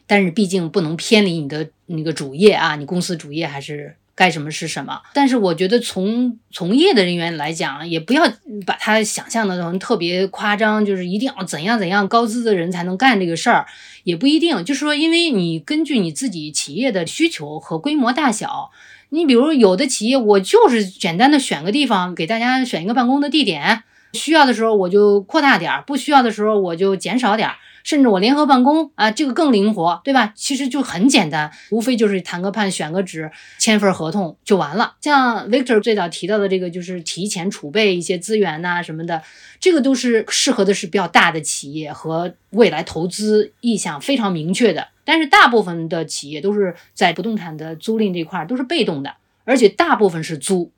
[0.07, 3.95] 但是毕竟不能偏离你的那个主业啊，你公司主业还是。
[4.19, 8.29] 该什么是什么，但是我觉得从从业的人员来讲，也不要
[8.65, 13.65] 把他想象的那种特别夸张，就是一定要怎样怎样高资的人才能干这个事儿，
[14.03, 14.65] 也不一定。
[14.65, 18.71] 就是说，因为你根据你自己企业的需求和规模大小，
[19.11, 27.55] 你比如有的企业，我就是简单的选个地方给大家选一个办公的地点，需要的时候我就扩大点儿，不需要的时候我就减少点儿。
[27.83, 30.33] 甚至我联合办公啊，这个更灵活，对吧？
[30.35, 34.95] 其实就很简单，无非就是谈个判、选个址、签份合同就完了。
[35.01, 39.21] 像 Victor 最早提到的这个，就是提前储备一些资源呐什么的，
[39.59, 44.87] 这个都是适合的是比较大的企业和未来投资意向非常明确的。
[45.03, 50.71] 但是大部分的企业都是在不动产的租赁这块都是被动的，而且大部分是租，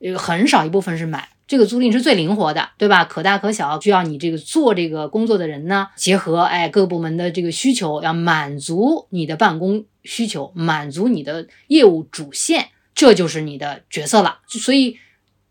[0.00, 1.28] 呃，很少一部分是买。
[1.46, 3.04] 这个租赁是最灵活的，对吧？
[3.04, 14.40] 可大可小，需要你这个做这个工作的人呢，结合哎各部门的这个需求，要满足你的办公需求，满足你的业务主线，这就是你的角色了。
[14.48, 14.98] 所以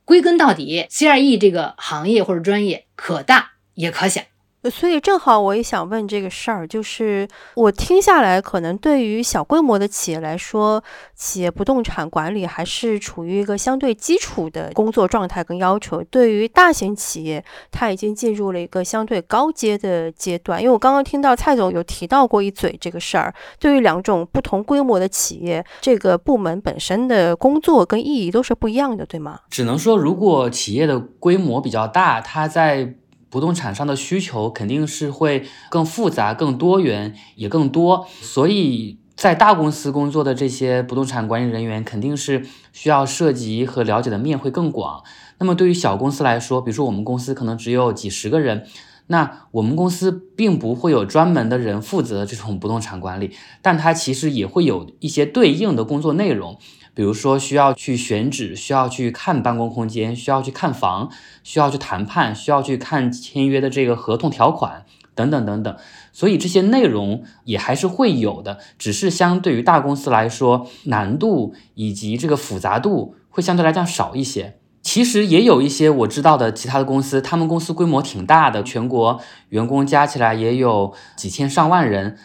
[0.03, 4.21] 归根到底，C R E 这个行业或者专业可大也可小。
[4.69, 10.83] 所以正好我也想问这个事儿，就是我听下来，可能对于小规模的企业来说，
[11.15, 20.61] 企业不动产管理还是处于一个相对基础的工作状态跟要求；对于大型企业，它已经进入了一个相对高阶的阶段。
[20.61, 29.39] 因为我刚刚听到蔡总有提到过一嘴这个事儿，对于两种不同规模的企业，这个部门本身的工作跟意义都是不一样的，对吗？
[29.49, 32.95] 只能说，如果企业的规模比较大，它在
[33.35, 38.07] 不动产上的需求肯定是会更复杂、更多元，也更多。
[38.21, 45.03] 所以在大公司工作的这些不动产管理人员，肯定是需要涉及和了解的面会更广。
[45.37, 48.65] 那么对于小公司来说，比如说我们公司可能只有几十个人，
[49.07, 56.57] 那我们公司并不会有专门的人负责这种不动产管理，但它其实也会有一些对应的工作内容。
[56.95, 61.11] 比如说需要去选址，需要去看办公空间，需要去看房，
[61.43, 65.75] 需要去谈判，需要去看签约的这个合同条款等等等等。
[66.13, 74.55] 所以这些内容也还是会有的，只是相对于大公司来说，难度以及这个复杂度会相对来讲少一些。
[74.81, 82.17] 其实也有一些我知道的其他的公司，他们公司规模挺大的，全国员工加起来也有几千上万人。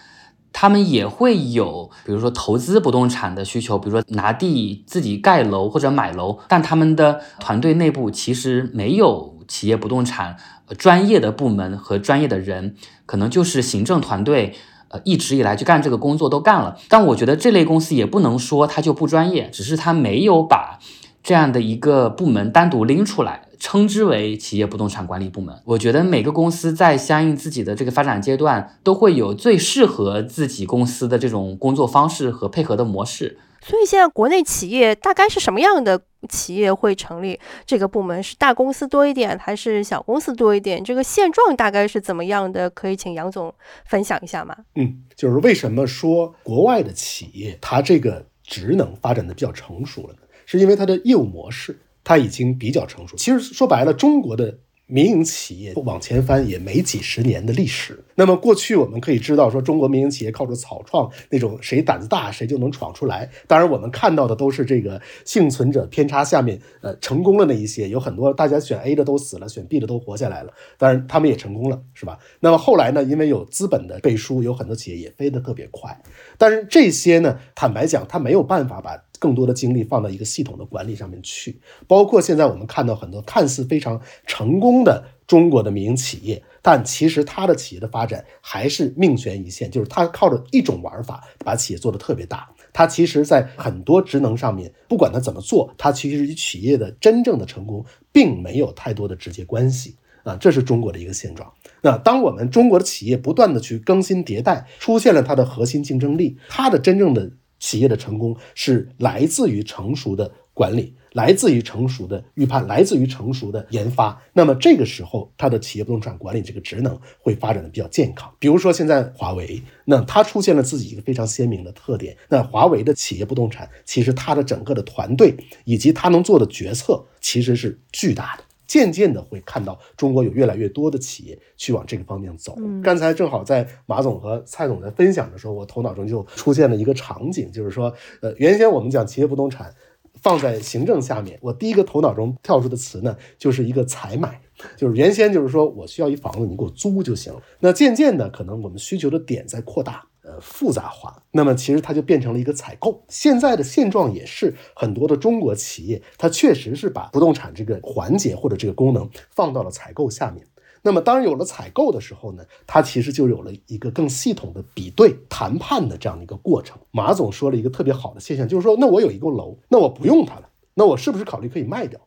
[0.53, 10.37] 他们也会有，比如说投资不动产的需求，比如说拿地自己盖楼或者买楼，但他们的团队内部其实没有企业不动产
[10.77, 14.55] 专业的部门和专业的人，可能就是行政团队，
[14.89, 16.77] 呃，一直以来就干这个工作都干了。
[16.89, 20.79] 但我觉得这类公司也不能说它就不专业，只是它没有把
[21.23, 23.47] 这样的一个部门单独拎出来。
[23.63, 25.55] 称之为企业不动产管理部门。
[25.67, 33.39] 我觉得每个公司在相应自己的这个发展阶段，都会有最适合自己公司的这种工作方式和配合的模式。
[33.61, 38.23] 所以现在国内企业大概是什么样的企业会成立这个部门？
[38.23, 40.83] 是大公司多一点，还是小公司多一点？
[40.83, 42.71] 这个现状大概是怎么样的？
[42.71, 43.55] 可以请杨总
[43.85, 44.57] 分享一下吗？
[44.77, 50.21] 嗯，就是为什么说国外的企业它这个职能发展的比较成熟了呢？
[50.51, 51.79] 是因为它的业务模式。
[52.03, 53.15] 它已经比较成熟。
[53.15, 58.03] 其实说白了，中国的民营企业往前翻也没几十年的历史。
[58.15, 63.31] 那么过去我们可以知道说，中国民营企业靠着草创那种谁胆子大谁就能闯出来。
[63.47, 70.53] 当然，我们看到的都是这个幸存者偏差下面，呃，成功的那一些，有很多大家选 A 的都死了，选 B 的都活下来了。
[70.79, 72.19] 当然，他们也成功了，是吧？
[72.41, 76.01] 那么后来呢，因为有资本的背书，有很多企业也飞得特别快。
[76.39, 81.61] 但是这些呢，坦白讲，他没有办法把更多的精力放到一个系统的管理上面去。
[81.87, 86.43] 包括现在我们看到很多看似非常成功的中国的民营企业。
[86.63, 92.51] 但其实它的企业的发展还是命悬一线，就是它靠着一种玩法把企业做得特别大。
[92.71, 100.37] 它其实，在很多职能上面，不管它怎么做，它其实与企业的真正的成功并没有太多的直接关系啊。
[100.37, 101.51] 这是中国的一个现状。
[101.81, 107.31] 那当我们中国的企业不断的去更新迭代，出现了它的核心竞争力，它的真正的
[107.61, 110.95] 企业的成功是来自于成熟的管理。
[111.13, 114.17] 来自于成熟的预判，来自于成熟的研发。
[114.33, 118.33] 那么这个时候，它的企业不动产管理这个职能会发展的比较健康。
[118.39, 122.17] 比如说现在华为，那它出现了自己一个非常鲜明的特点。
[122.29, 128.45] 那华为的企业不动产，其实它的整个的团队以及它能做的决策，其实是巨大的。
[128.71, 132.57] 渐渐的会看到中国有越来越多的企业去往这个方面走。
[132.85, 137.93] 刚才正好在马总和蔡总在分享的时候，我头脑中就出现了一个场景，就是说，
[138.23, 139.75] 呃，原先我们讲企业不动产。
[140.23, 144.39] 放在行政下面，我第一个头脑中跳出的词呢，就是一个采买，
[144.77, 147.41] 就是原先就是说我需要一房子，你给我租就行了。
[147.61, 153.03] 那渐渐的，可能我们需求的点在扩大，呃，复杂化，那么其实它就变成了一个采购。
[153.09, 160.47] 现在的现状也是很多的中国企业，它确实是把不动产这个环节或者这个功能放到了采购下面。
[160.83, 166.79] 那么，当然有了采购的时候呢，它其实就有了一个更系统的比对谈判的这样的一个过程。
[166.93, 172.01] 马总说了一个特别好的现象，就是说，那我有一个楼，那我不用它了，那我是不是考虑可以卖掉？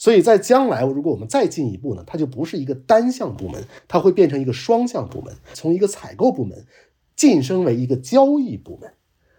[0.00, 6.66] 所以在将来，如果我们再进一步呢，它就不是一个单向部门，它会变成一个双向部门，从一个采购部门
[7.18, 8.94] 晋升为一个交易部门。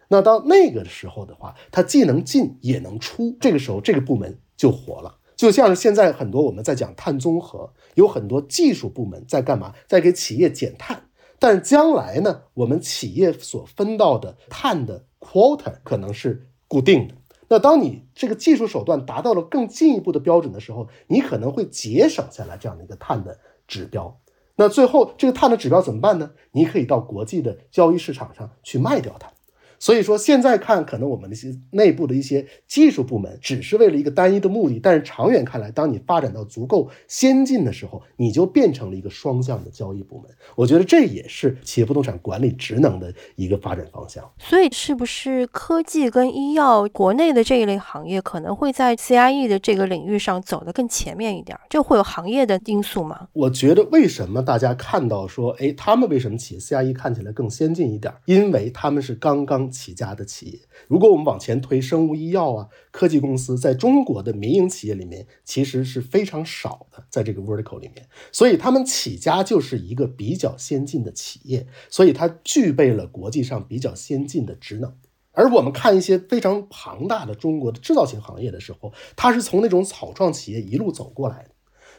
[0.10, 5.16] 那到那个时候的话，它既能进也能出，这个时候这个部门就活了。
[5.36, 11.04] 就像是现在很多我们在讲碳综合，有很多技术部门在干嘛，在给企业减碳。
[11.40, 17.16] 但将来呢，我们企业所分到的碳的 quota 可能是固定的。
[17.48, 24.20] 那当你这个技术手段达到了更进一步的标准的时候，你可能会节省下来这样的一个碳的指标。
[24.60, 26.32] 那最后这个碳的指标怎么办呢？
[26.52, 29.32] 你可以到国际的交易市场上去卖掉它。
[29.80, 34.78] 所以说，现在看可能我们那些内部的一些技术部门，只是为了一个单一的目的。
[34.78, 40.30] 但是长远看来，当你发展到足够先进的时候，你就变成了一个双向的交易部门。
[40.56, 44.30] 我觉得这也是企业不动产管理职能的一个发展方向。
[44.38, 51.58] 所以，是不是科技跟医药国内的这一类行业可能会在 CIE 的这个领域上走得更前面一点？
[51.70, 53.30] 这会有行业的因素吗？
[53.32, 58.14] 我觉得为什么大家看到说，哎，他们为什么企业 CIE 看起来更先进一点？
[58.26, 59.69] 因为他们是刚刚。
[59.70, 74.94] 起家的企业，如果我们往前推，生物医药啊，科技公司在中国的民营企业里面其实是非常少的，在这个 vertical 里面，所以他们起家就是一个比较先进的企业，所以它具备了国际上比较先进的职能。
[75.32, 81.50] 而我们看一些非常庞大的中国的制造型行业的时候，它是从那种草创企业一路走过来的。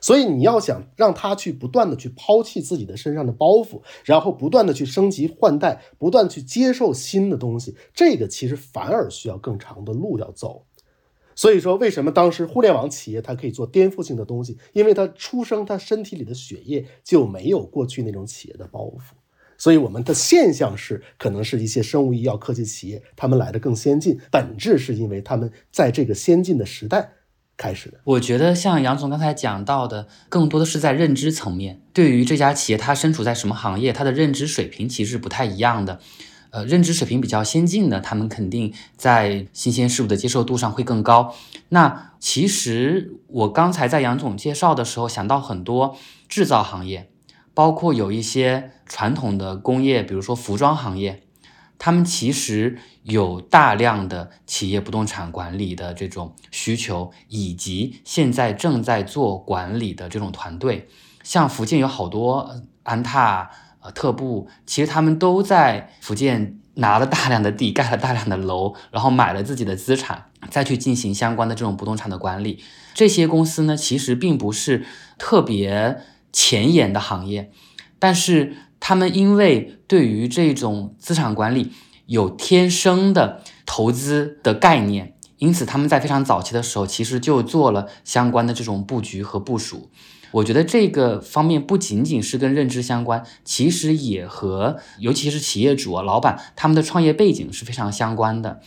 [0.00, 10.64] 所以你要想让他去不断的去抛弃自己的身上的包袱，然后不断的去升级换代，不断去接受新的东西，这个其实反而需要更长的路要走。
[11.36, 14.58] 所以说，为什么当时互联网企业它可以做颠覆性的东西？
[14.72, 19.12] 因为它出生，它身体里的血液就没有过去那种企业的包袱。
[19.56, 27.12] 所以我们的现象是，可能是一些生物医药科技企业，他们来的更先进，本质是因为他们在这个先进的时代。
[27.60, 31.82] 开始的，我觉得像杨总刚才讲到的，更多的是在认知层面。
[31.92, 36.00] 对于这家企业，它身处在什么行业，它的认知水平其实不太一样的。
[36.52, 41.34] 呃，认知水平比较先进的，他们肯定在新鲜事物的接受度上会更高。
[41.68, 45.94] 那其实我刚才在杨总介绍的时候，想到很多
[46.28, 47.10] 制造行业，
[47.52, 51.24] 包括有一些传统的工业，比如说服装行业。
[51.82, 60.88] 他们其实有大量的企业不动产管理的这种需求，以及现在正在做管理的这种团队。
[61.22, 72.62] 像福建有好多安踏、呃特步，其实他们都在福建拿了大量的地，盖了大量的楼，然后买了自己的资产，再去进行相关的这种不动产的管理。
[72.94, 74.84] 这些公司呢，其实并不是
[75.18, 75.98] 特别
[76.32, 77.50] 前沿的行业，
[77.98, 78.56] 但是。
[78.82, 81.70] 他们因为对于这种资产管理
[82.10, 89.88] 有天生的投资的概念，因此他们在非常早期的时候其实就做了相关的这种布局和部署。
[90.32, 98.60] 我觉得这个方面不仅仅是跟认知相关，其实也和尤其是企业主啊、老板他们的创业背景是非常相关的。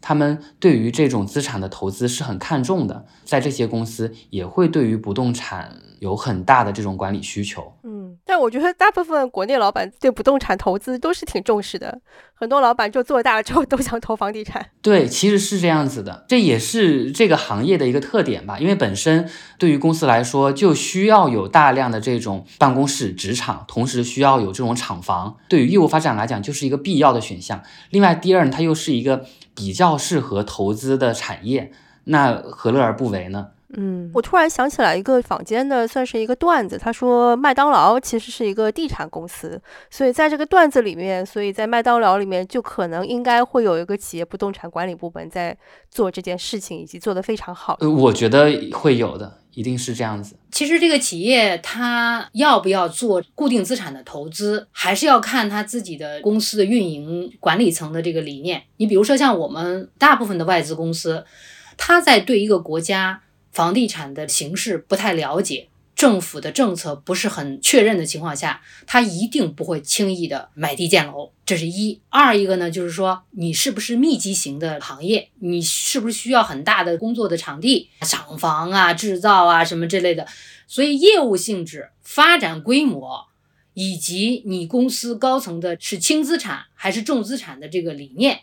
[0.00, 7.72] 他们对于这种资产的投资是很看重的，在这些公司也会对于不动产有很大的这种管理需求。
[7.82, 12.00] 嗯，但我觉得大部分国内老板对不动产投资都是挺重视的，
[12.34, 14.66] 很多老板就做大了之后都想投房地产。
[14.80, 18.58] 对，其实是这样子的，这也是这个行业的一个特点吧。
[18.58, 19.28] 因为本身
[19.58, 27.62] 对于公司来说，就需要有大量的这种办公室、职场，同时需要有这种厂房，对于业务发展来讲就是一个必要的选项。
[27.90, 29.26] 另外，第二呢，它又是一个。
[29.60, 31.70] 比较适合投资的产业，
[32.04, 33.48] 那何乐而不为呢？
[33.76, 36.78] 嗯，我突然想起来一个坊间的，算是一个段子。
[36.78, 45.56] 他说麦当劳其实是一个地产公司，所以在这个段子里面，所以在麦当劳里面就可能应该会有一个企业不动产管理部门在
[45.90, 47.76] 做这件事情，以及做得非常好。
[47.80, 49.39] 呃，我觉得会有的。
[49.52, 50.36] 一定是这样子。
[50.50, 58.62] 其实这个企业它要不要做固定资产的投资，还是要看他自己的公司的运营管理层的这个理念。
[58.76, 61.24] 你比如说像我们大部分的外资公司，
[61.76, 63.22] 他在对一个国家
[63.52, 65.68] 房地产的形势不太了解。
[65.96, 71.30] 政府的政策不是很确认的情况下，他一定不会轻易的买地建楼。
[71.50, 80.28] 这是一二一个呢，就是说你是不是密集型的行业，你是不是需要很大的工作的场地、厂房啊、制造啊什么之类的。
[80.68, 83.26] 所以业务性质、发展规模，
[83.74, 88.42] 以及你公司高层的是轻资产还是重资产的这个理念，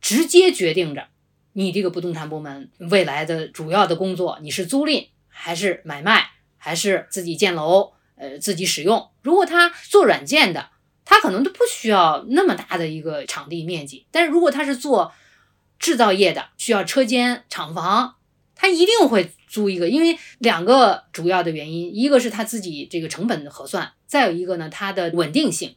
[0.00, 1.08] 直接决定着
[1.52, 6.30] 你这个不动产部门未来的主要的工作，你是租赁还是买卖。
[6.60, 9.10] 还是自己建楼，呃，自己使用。
[9.22, 10.70] 如果他做软件的，
[11.10, 14.04] 他可能都不需要那么大的一个场地面积。
[14.10, 15.12] 但是如果他是做
[15.78, 18.16] 制造业的，需要车间、厂房，
[18.54, 19.88] 他一定会租一个。
[19.88, 25.74] 因为两个主要的原因，一个是他自己这个成本的核算，再有一个呢，它的稳定性，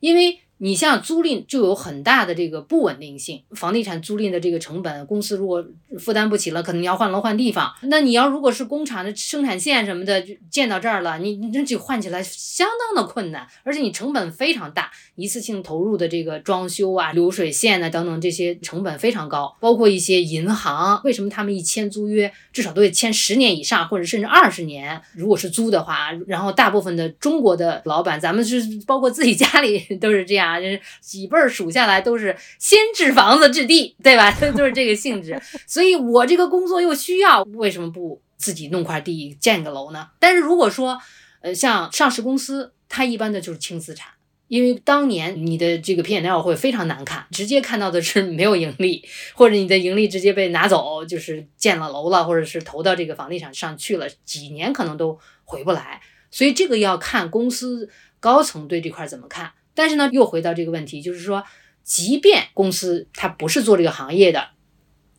[0.00, 0.40] 因为。
[0.58, 5.64] 你像租赁就有很大的这个不稳定性，房地产租赁的这个成本，公司如果
[5.98, 7.72] 负担不起了，可能你要换楼换地方。
[7.82, 19.56] 那你要如果是工厂的生产线什么的就建到这儿了，你你这就换起来相当的困难，而且你成本非常大，一次性投入的这个装修啊、流水线啊等等这些成本非常高。
[19.60, 25.00] 包括一些银行，为什么他们一签租约至少都得签十年以上，或者甚至二十年？
[25.14, 30.47] 如果是租的话，然后大部分的中国的老板，咱们是包括自己家里 都是这样。
[30.52, 34.30] 啊，就是几辈儿数下来都是先置房子置地，对吧？
[34.56, 35.40] 都是这个性质。
[35.66, 40.08] 所以我这个工作又需要，为什么不自己弄块地建个楼呢？
[40.18, 40.98] 但是如果说，
[41.40, 44.10] 呃，像上市公司，它一般的就是轻资产，
[44.48, 56.00] 因为当年你的这个 P&L 会非常难看，直接看到的是没有盈利，或者你的盈利直接被拿走，就是建了楼了，或者是投到这个房地产上去了，几年可能都回不来。
[56.30, 57.88] 所以这个要看公司
[58.20, 59.52] 高层对这块怎么看。
[59.78, 61.44] 但是呢，又回到这个问题，就是说，
[61.84, 64.48] 即便公司它不是做这个行业的，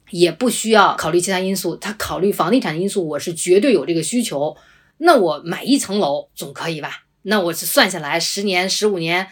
[0.10, 4.57] 也不需要考虑其他因素，它考虑房地产因素，我是绝对有这个需求。
[4.97, 7.05] 那我买一层楼总可以吧？
[7.22, 9.30] 那我算下来十年、十五年，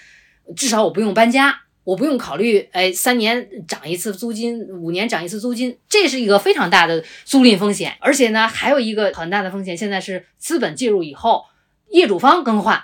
[0.56, 7.98] 至少我不用搬家，我不用考虑，哎，三年涨一次租金，五年涨一次租金，这是一个非常大的租赁风险。
[8.00, 11.44] 而且呢，还有一个很大的风险，现在是资本介入以后，
[11.90, 12.82] 业主方更换。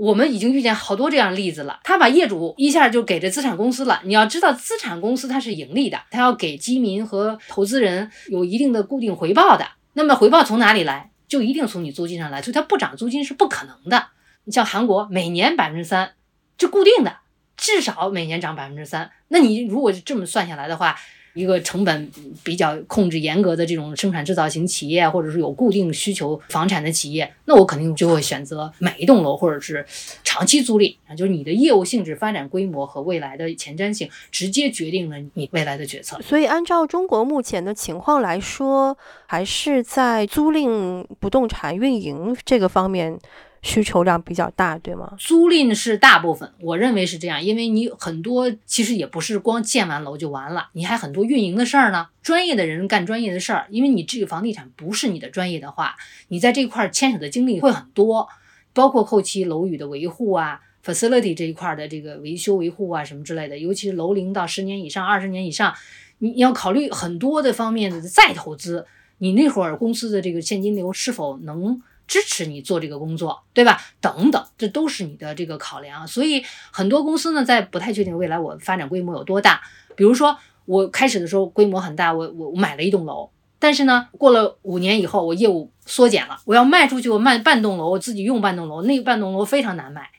[0.00, 4.00] 我们已经遇见好多这样的例子了，他把业主一下就给这资产公司了。
[4.04, 9.66] 你要知道，资产公司它是盈利的，它要给基民和投资人有一定的固定回报的。
[9.92, 11.10] 那么回报从哪里来？
[11.28, 14.06] 就一定从你租金上来，所以它不涨租金是不可能的。
[14.44, 16.14] 你像韩国，每年百分之三，
[16.56, 17.18] 这固定的，
[17.58, 19.10] 至少每年涨百分之三。
[19.28, 20.96] 那你如果是这么算下来的话，
[21.34, 22.10] 一个成本
[22.42, 29.84] 比较控制严格的这种生产制造型企业，或者是有固定需求房产的企业，那我肯定就会选择买一栋楼，或者是
[30.24, 31.14] 长期租赁啊。
[31.14, 36.20] 就是你的业务性质、发展规模和未来的前瞻性，直接决定了你未来的决策。
[36.20, 43.18] 所以，按照中国目前的情况来说，还是在租赁不动产运营这个方面。
[43.62, 45.12] 需求量比较大，对吗？
[45.18, 52.08] 租赁是大部分，我认为是这样，因为你很多其实也不是光建完楼就完了，你还很多运营的事儿呢。
[52.22, 55.94] 专业的人干专业的事儿，因为你这个房地产不是你的专业的话，
[56.28, 58.26] 你在这块儿牵扯的精力会很多，
[58.72, 65.74] 包括后期楼宇的维护啊，facility 这一块儿的这个维修维护啊什么之类的，尤其是楼龄到十年以上、二十年以上，
[66.18, 68.86] 你你要考虑很多的方面的再投资，
[69.18, 71.82] 你那会儿公司的这个现金流是否能。
[72.10, 73.80] 支持你做这个工作，对吧？
[74.00, 76.08] 等等，这都是你的这个考量。
[76.08, 79.60] 所以很多公司呢，在不太确定未来我发展规模有多大。
[79.94, 83.30] 比如说，我开始的时候规模很大，我我我买了一栋楼，
[83.60, 90.10] 但是呢，过了五年以后，我业务缩减了，我要卖出去，我卖半栋楼，我自己用半栋楼，那半栋楼非常难卖。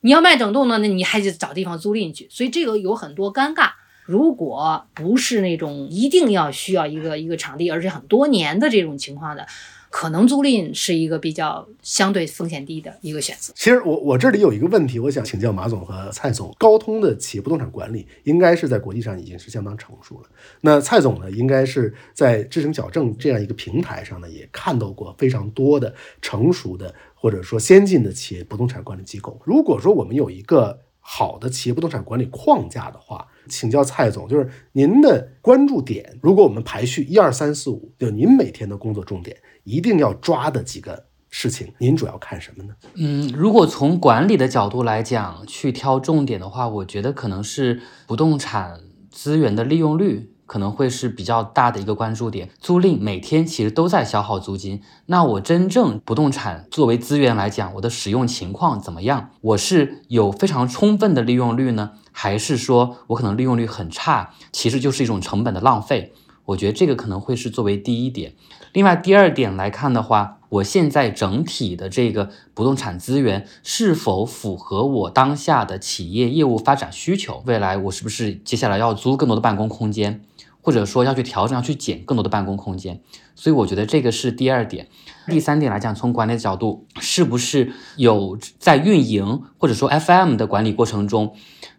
[0.00, 3.70] 你要卖整栋呢，那你还得找地方租赁去，所以这个有很多尴尬。
[4.04, 9.46] 如果不是那种一定要需要一个一个场地，而且很多年的这种情况的。
[9.90, 13.52] 可能租赁是一个比较相对风险低的一个选择。
[13.56, 16.54] 其实我我这里有一个问题，我想请教马总和蔡总。
[16.58, 20.28] 高通的企业不动产管理应该是在国际上已经是相当成熟了。
[20.60, 29.40] 那蔡总呢，应该是在智诚矫正这样一个平台上呢，也看到过非常多的成熟的或者说先进的企业不动产管理机构。
[29.44, 39.36] 如果说我们有一个好的企业不动产管理框架的话，请教蔡总，就是您的关注点，如果我们排序一二三四五，就您每天的工作重点。
[39.66, 42.74] 一定要抓的几个事情，您主要看什么呢？
[42.94, 52.48] 嗯，如果从管理的角度来讲，去挑重点的话，我觉得可能是不动产资源的利用率可能会是比较大的一个关注点。
[52.60, 59.30] 租赁每天其实都在消耗租金，那我真正不动产作为资源来讲，我的使用情况怎么样？
[59.40, 64.30] 我是有非常充分的利用率呢，还是说我可能利用率很差？
[64.52, 66.12] 其实就是一种成本的浪费。
[66.46, 68.34] 我觉得这个可能会是作为第一点。
[68.76, 77.42] 另外，第二点来看的话，我现在整体的这个不动产资源是否符合我当下的企业业务发展需求？
[77.46, 80.20] 未来我是不是接下来要租更多的办公空间，
[80.60, 83.00] 或者说要去调整、要去减更多的办公空间？
[83.34, 84.88] 所以我觉得这个是第二点。
[85.28, 91.34] 第三点来讲，从管理的角度，是不是有在运营或者说 FM 的管理过程中？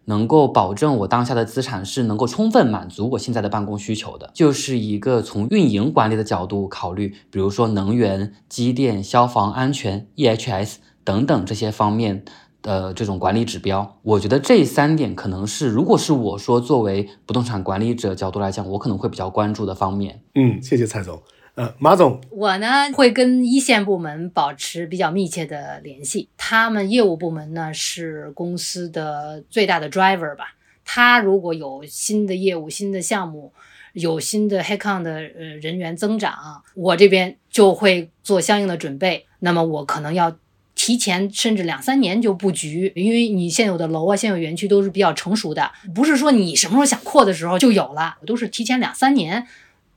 [0.10, 12.24] 能够保证我当下的资产是能够充分满足我现在的办公需求的，就是一个从运营管理的角度考虑，比如说能源、机电、消防安全、EHS 等等这些方面
[12.62, 13.98] 的这种管理指标。
[14.02, 20.22] 我觉得这三点可能是，如果是我说作为不动产管理者角度来讲，我可能会比较关注的方面。
[20.36, 21.22] 嗯，谢谢蔡总。
[21.58, 26.30] 呃，马总，我呢会跟一线部门保持比较密切的联系。
[26.38, 30.56] 他们业务部门呢是公司的最大的 driver 吧。
[30.86, 33.52] 他如果有新的业务、新的项目，
[33.94, 39.26] 有新的 headcount 的呃人员增长，我这边就会做相应的准备。
[39.40, 40.38] 那么我可能要
[40.76, 49.48] 提前甚至两三年就布局，因为你现有的楼啊、现有园区都是比较成熟的，不是说你什么时候想扩的时候就有了，都是提前两三年。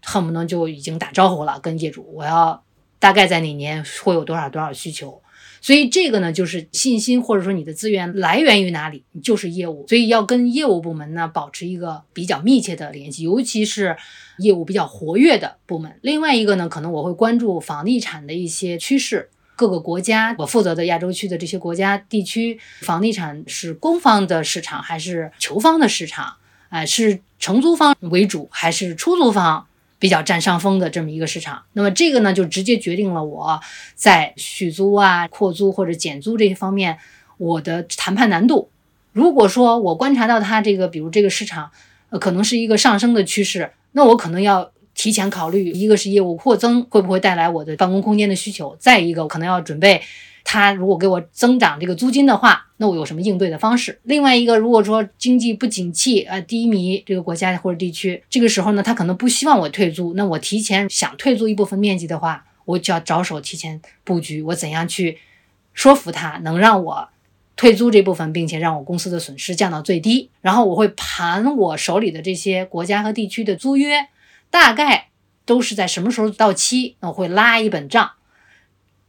[0.03, 2.62] 恨不能就已经打招呼了，跟业主，我要
[2.98, 5.22] 大概在哪年会有多少多少需求，
[5.61, 13.96] 所以这个呢就是信心或者说你的资源来源于哪里，就是业务，所以要跟业务部门呢保持一个比较密切的联系，尤其是
[14.38, 15.98] 业务比较活跃的部门。
[16.03, 26.36] 另外一个呢，可能我会关注房地产的一些趋势，各个国家我负责的亚洲区的这些国家地区，房地产是供方的市场还是求方的市场？
[26.70, 29.66] 哎，是承租方为主还是出租方？
[30.01, 33.61] 比较占上风的这么一个市场，那么这个呢，就直接决定了我
[33.94, 36.98] 在续租啊、扩租或者减租这些方面
[37.36, 38.70] 我的谈判难度。
[39.12, 41.70] 如果说我观察到它这个，比如这个市场，
[42.09, 50.01] 呃，可能是一个上升的趋势，那我可能要提前考虑，一个是业务扩增会不会带来我的办公空间的需求，再一个可能要准备。
[50.45, 54.01] 他如果给我增长这个租金的话，那我有什么应对的方式？
[54.05, 65.18] 另外一个，如果说经济不景气呃，低迷这个国家或者地区，这个时候呢，他可能不希望我退租，那我提前想退租一部分面积的话，我就要着手提前布局，我怎样去
[65.74, 67.09] 说服他，能让我
[67.57, 70.30] 退租这部分，并且让我公司的损失降到最低。
[70.41, 74.09] 然后我会盘我手里的这些国家和地区的租约，
[74.49, 75.09] 大概
[75.45, 78.12] 都是在什么时候到期，那我会拉一本账。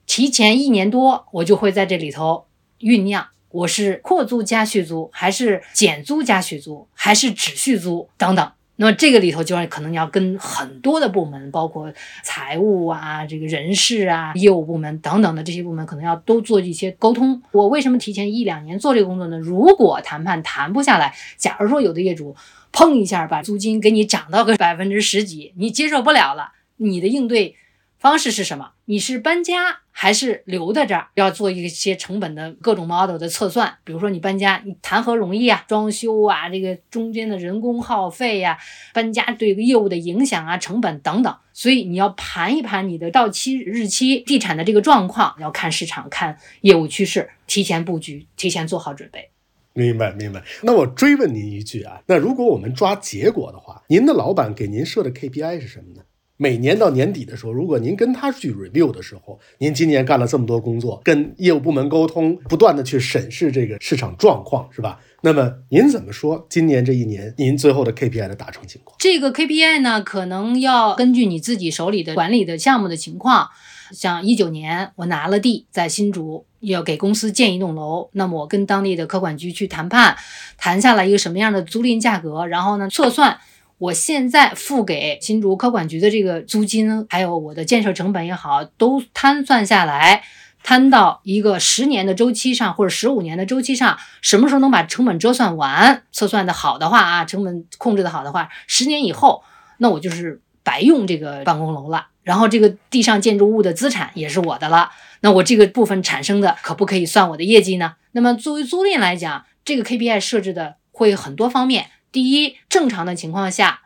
[0.05, 2.45] 提前一年多，我就会在这里头
[2.79, 8.51] 酝酿，我是扩租加续租，还是减租加续租，还是只续租等等。
[8.77, 11.93] 那么这个里头就要可能要跟很多的部门，包括
[12.23, 17.39] 财务啊、这个人事啊、业务部门等等的这些部门，可能要都做一些沟通。
[17.51, 19.37] 我为什么提前一两年做这个工作呢？
[19.37, 22.35] 如果谈判谈不下来，假如说有的业主
[22.73, 27.55] 砰一下把租金给你涨到个百分之十几，你接受不了了，你的应对。
[28.01, 28.71] 方式是什么？
[28.85, 31.09] 你是搬家还是留在这儿？
[31.13, 33.77] 要做一些成本的各种 model 的测算。
[33.83, 35.63] 比如说你搬家，你谈何容易啊？
[35.67, 38.57] 装修啊，这个中间的人工耗费呀，
[38.91, 41.31] 搬家对业务的影响啊，成本等等。
[41.53, 49.29] 所以你要盘一盘你的到期日期、地产的这个状况，要看市场、看业务趋势，提前布局，提前做好准备。
[49.73, 50.41] 明白，明白。
[50.63, 56.01] 那我追问您一句啊，那如果我们抓结果的话，您的老板给您设的 KPI 是什么呢？
[56.41, 64.99] 每年到年底的时候，如果您跟他去 review 的时候，您今年干了这么多工作，跟业务部门沟通，不断的去审视这个市场状况，是吧？
[65.21, 66.47] 那么您怎么说？
[66.49, 68.95] 今年这一年，您最后的 KPI 的达成情况？
[68.97, 73.47] 这个 KPI 呢，可能要根据你自己手里的管理的项目的情况。
[73.91, 80.15] 像一九年，我拿了地在新竹，要给公司建一栋楼，那么我跟当地的科管局去谈判，
[80.57, 83.37] 谈下来一个什么样的租赁价格，然后呢，测算
[83.81, 90.21] 我现在付给新竹科管局的这个租金，还有我的建设成本也好，都摊算下来，
[90.63, 96.03] 摊到一个十年的周期上，或者十五年的周期上，什么时候能把成本折算完？
[96.11, 99.43] 测算的好的话啊，成本控制的好的话，十年以后，
[99.79, 102.09] 那我就是白用这个办公楼了。
[102.21, 107.95] 然后这个地上建筑物的资产也是我的了，那我这个部分产生的可不可以算我的业绩呢？
[108.11, 111.87] 那么作为租赁来讲，这个 KPI 设置的会很多方面。
[112.11, 113.83] 第一，正常的情况下，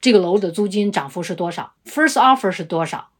[0.00, 3.10] 这个楼的租金涨幅是多少？First offer 是多少？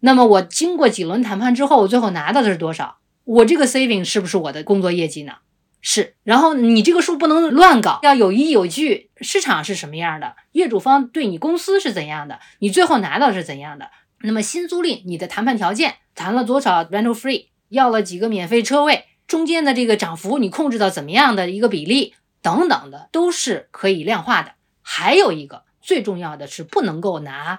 [0.00, 2.98] 那么我经过几轮谈判之后，我最后拿到的是多少？
[3.24, 5.38] 我这个 saving 是不是我的工作业绩呢？
[5.80, 6.14] 是。
[6.22, 9.10] 然后你这个数不能乱搞，要有依有据。
[9.20, 10.36] 市场是什么样的？
[10.52, 12.38] 业主方对你公司是怎样的？
[12.60, 13.90] 你最后拿到是怎样的？
[14.22, 24.52] 那么新租赁，你的谈判条件谈了多少 rental free，要了几个免费车位，中间的这个涨幅你控制到怎么样的一个比例等等的，都是可以量化的。
[24.82, 27.58] 还有一个最重要的是不能够拿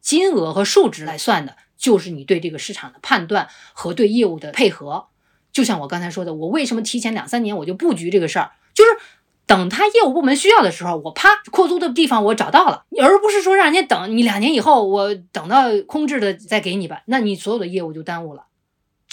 [0.00, 5.08] 金额和数值来算的，就是你对这个市场的判断和对业务的配合。
[5.52, 8.90] 就像我刚才说的，我为什么提前两三年我就布局这个事儿，就是。
[9.48, 18.45] 等他业务部门需要的时候，我啪扩租的地方我找到了，而不是说让人家等你两年以后，我等到空置的再给你吧，那你所有的业务就耽误了。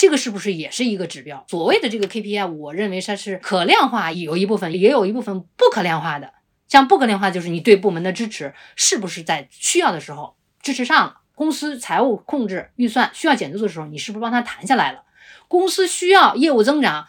[0.04, 1.46] 这个是不是也是一个指标？
[1.48, 6.34] 所谓的这个 KPI，我认为它是可量化，有一部分也有一部分不可量化的。
[6.68, 11.22] 像不可量化就是你对部门的支持是不是在需要的时候支持上了？
[11.34, 15.04] 公司财务控制预算需要减租的时候，你是不是帮他谈下来了？
[15.48, 17.08] 公司需要业务增长。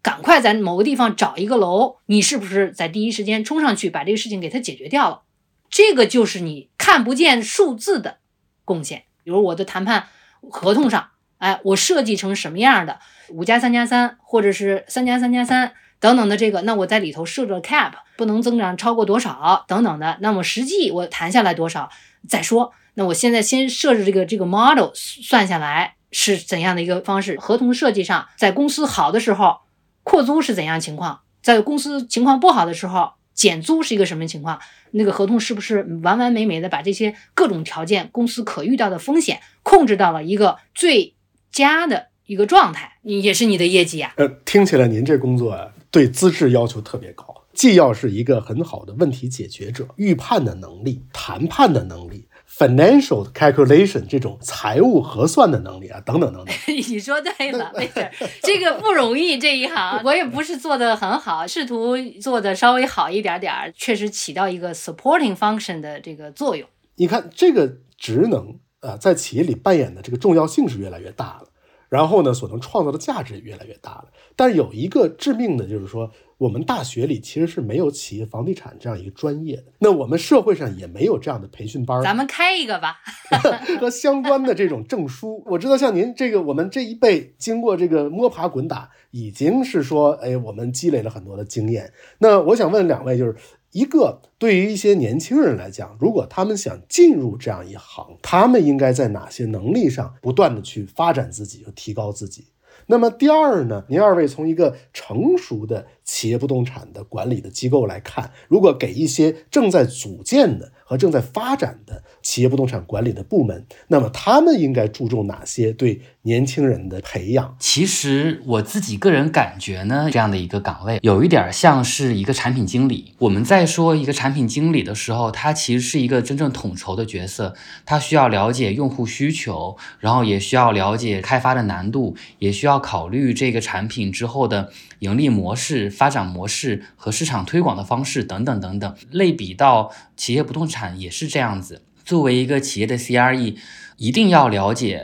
[0.00, 5.22] 赶快在某个地方找一个楼，你是不是在第一时间冲上去把这个事情给它解决掉了？
[5.68, 8.18] 这个就是你看不见数字的
[8.64, 9.02] 贡献。
[9.24, 10.06] 比如我的谈判
[10.48, 11.10] 合同上，
[11.46, 20.18] 哎，我设计成什么样的五加三加三，或者是三加三加三等等的这个，那我在里头设置 cap 不能增长超过多少等等的。
[20.20, 21.88] 那么实际我谈下来多少
[22.28, 22.72] 再说。
[22.94, 27.38] 那我现在先设置这个这个 model 算下来是怎样的一个方式？
[27.38, 29.58] 合同设计上，在公司好的时候。
[30.02, 31.22] 扩租是怎样情况？
[31.42, 34.60] 在公司情况不好的时候，减租是一个什么情况？
[34.92, 41.15] 那个合同是不是完完美美的把这些各种条件、公司可遇到的风险控制到了一个最
[41.56, 42.98] 佳的一个状态？
[43.02, 44.12] 也是你的业绩啊。
[44.16, 52.28] 呃，听起来您这工作啊，对资质要求特别高，既要是一个很好的问题解决者，预判的能力、谈判的能力。
[52.58, 56.54] financial calculation 这种财务核算的能力啊，等等等等。
[56.74, 58.10] 你说对了，没事，
[58.42, 66.66] 这个不容易这一行，我也不是做的很好，试图做的稍微好一点点儿，确实起到一个 supporting function 的这个作用。
[66.94, 71.48] 你看这个职能啊，在企业里扮演的这个重要性是越来越大了，
[71.88, 74.06] 然后呢，所能创造的价值也越来越大了。
[74.36, 76.10] 但是有一个致命的，就是说。
[76.38, 82.02] 我们大学里其实是没有企业房地产这样一个专业的，那我们社会上也没有这样的培训班。
[82.02, 82.98] 咱们开一个吧，
[83.80, 85.42] 和相关的这种证书。
[85.46, 91.90] 我知道，像您这个，我们这一辈经过这个摸爬滚打，已经是说，哎，我们积累了很多的经验。
[92.18, 93.34] 那我想问两位，就是
[93.76, 102.46] 一个对于一些年轻人来讲，如果他们想进入这样一行，他们应该在哪些能力上不断的去发展自己和提高自己？
[102.86, 103.84] 那么第二呢？
[103.88, 117.56] 您二位从一个成熟的企业不动产的管理的机构来看，如果给一些正在组建的和正在发展的企业不动产管理的部门，那么他们应该注重哪些对年轻人的培养？
[117.58, 123.14] 其实我自己个人感觉呢，这样的一个岗位有一点像是一个产品经理。
[123.18, 127.54] 我们在说一个产品经理的时候，他其实是一个真正统筹的角色，
[127.84, 132.76] 他需要了解用户需求，然后也需要了解开发的难度，也需要。
[132.86, 134.70] 考虑这个产品之后的
[135.00, 138.94] 盈利模式、发展模式和市场推广的方式等等等等。
[139.10, 141.82] 类比到企业不动产也是这样子。
[142.04, 143.56] 作为一个企业的 CRE，
[143.96, 145.02] 一定要了解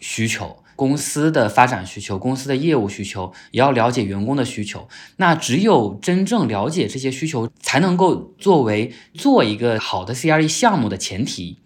[0.00, 4.88] 需求，公司的发展需求、公司的业务需求，也要了解员工的需求。
[5.16, 11.58] 那只有真正了解这些需求，才能够作为做一个好的 CRE 项目的前提。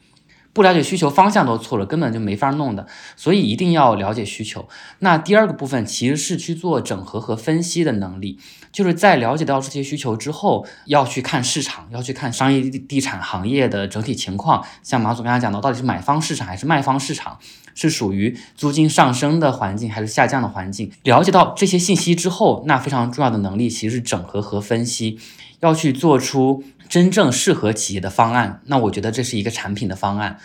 [0.56, 2.86] 不了解需求，方向都错了，根本就没法弄的。
[3.14, 4.66] 所以一定要了解需求。
[5.00, 8.38] 那第二个部分其实是去做整合和分析的能力，
[8.72, 14.64] 就是在了解到这些需求之后，要去看市场，要去看商业地产行业的整体情况。
[14.82, 17.38] 像马总刚才讲到，到底是买方市场还是卖方市场，
[17.74, 20.90] 是属于租金上升的环境还是下降的环境？
[21.02, 25.18] 了解到这些信息之后，那非常重要的能力其实是整合和分析，
[25.60, 26.64] 要去做出。
[26.88, 30.38] 真正适合企业的方案，那我觉得这是一个产品的方案。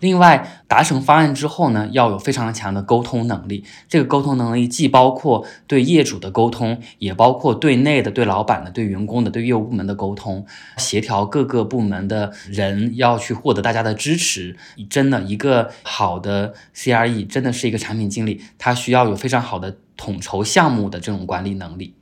[0.00, 3.64] 另外，达成方案之后呢，要有非常强的沟通能力。
[3.88, 10.46] 这个沟通能力既包括对业主的沟通，也包括对内的、对老板的、对员工的、对业务部门的沟通，
[10.76, 14.56] 协调各个部门的人要去获得大家的支持。
[14.88, 21.94] 真的，一个好的 CRE 真的是一个产品经理，他需要有非常好的统筹项目的这种管理能力。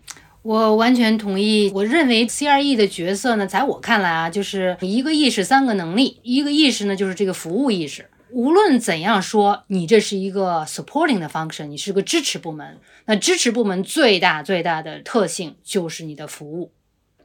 [0.46, 1.72] 我完全同意。
[1.74, 6.20] 我认为 CRE 的角色呢，在我看来啊，就是一个意识，三个能力。
[6.22, 8.08] 一个意识呢，就是这个服务意识。
[8.30, 12.78] 无论怎样说，你这是一个 supporting 的 function，你是个支持部门。
[13.06, 16.70] 那支持部门最大最大的特性就是你的服务。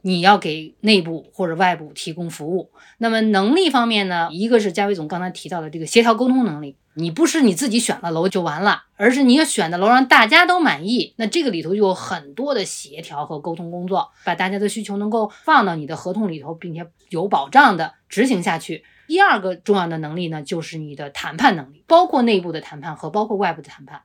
[0.00, 2.70] 你要给内部或者外部提供服务。
[2.98, 4.30] 那么能力方面呢？
[4.32, 6.74] 一个是嘉伟总刚才提到的这个协调沟通能力。
[6.94, 11.14] 你不是你自己选了楼就完了，而是你要选的楼让大家都满意。
[11.16, 18.84] 那这个里头就有很多的协调和沟通工作，把大家的需求能够放到你的合同里头，并且有保障的执行下去。
[19.06, 24.02] 第二个重要的能力呢，就是你的谈判能力，包括内部的谈判和包括外部的谈判。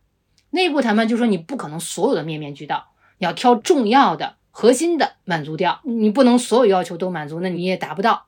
[0.50, 4.36] 内部谈判就是说你不可能所有的面面俱到，你要挑重要的。
[4.50, 8.26] 核心的满足掉，你不能所有要求都满足，那你也达不到。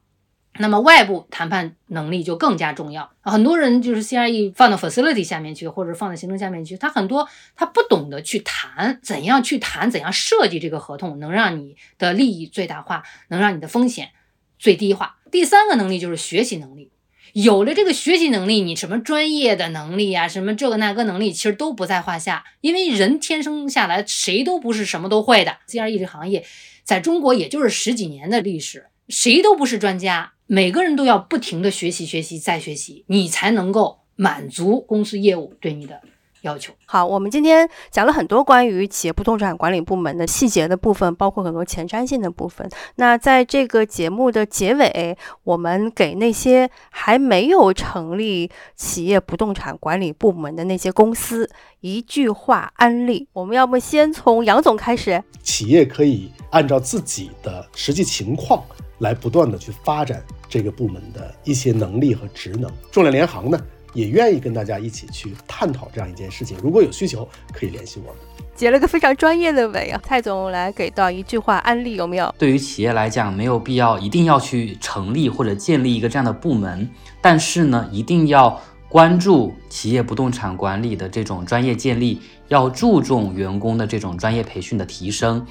[0.58, 3.10] 那么外部谈判能力就更加重要。
[3.22, 14.10] 很多人就是 CRE 放到 facility 下面去，或者放在行政下面去，他很多他不懂得去谈，怎样去谈，怎样设计这个合同，能让你的利益最大化，能让你的风险
[14.58, 15.18] 最低化。
[15.32, 16.92] 第三个能力就是学习能力。
[17.34, 22.44] 有了这个学习能力，你什么专业的能力呀，什么这个那个能力，其实都不在话下。
[22.60, 25.58] 因为人天生下来谁都不是什么都会的。
[25.68, 26.44] CRE 这行业
[26.84, 36.02] 在中国也就是十几年的历史，谁都不是专家，每个人都要不停的学习、学习再学习，你才能够满足公司业务对你的。
[36.42, 42.68] 要求好，我们今天讲了很多关于企业不动产管理部门的细节的部分，包括很多前瞻性的部分。
[42.96, 51.48] 那在这个节目的结尾，我们给那些还没有成立企业不动产管理部门的那些公司
[51.82, 53.28] 一句话安利。
[53.34, 55.22] 我们要不先从杨总开始？
[55.44, 58.64] 企业可以按照自己的实际情况
[59.00, 62.72] 来不断的去发展这个部门的一些能力和职能。
[62.92, 63.60] 重量联行呢？
[63.96, 66.56] 也愿意跟大家一起去探讨这样一件事情。
[66.62, 68.22] 如果有需求，可以联系我们。
[68.56, 72.32] 结了个非常专业的尾啊，蔡总来给到一句话安利有没有？
[72.38, 76.88] 对于企业来讲，没有必要一定要去成立或者建立一个这样的部门，
[77.20, 85.44] 但是呢，一定要关注企业不动产管理的这种专业建立，要注重员工的这种专业培训的提升，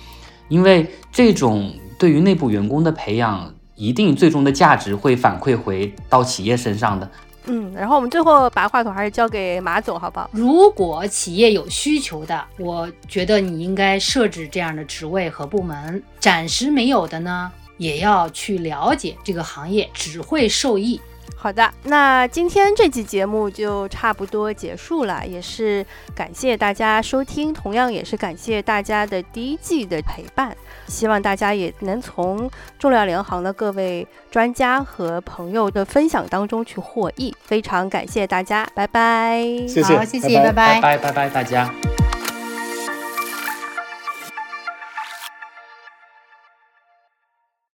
[0.48, 7.10] 因为这种对于内部员工的培养，一定最终的价值会反馈回到企业身上的。
[7.50, 10.28] 嗯，然后我们最后把话筒还是交给马总，好不好？
[10.32, 21.00] 如果企业有需求的，我觉得你应该设置这样的职位和部门；暂时没有的呢，也要去了解这个行业，只会受益。
[21.36, 30.54] 好的，那今天这期节目就差不多结束了，也是感谢大家收听，同样也是感谢大家的第一季的陪伴。
[30.88, 37.34] 希望大家也能从重量联行的各位专家和朋友的分享当中去获益。
[37.42, 39.42] 非常感谢大家，拜拜。
[39.68, 41.97] 谢谢，好，谢谢，拜拜，拜拜，拜拜，大家。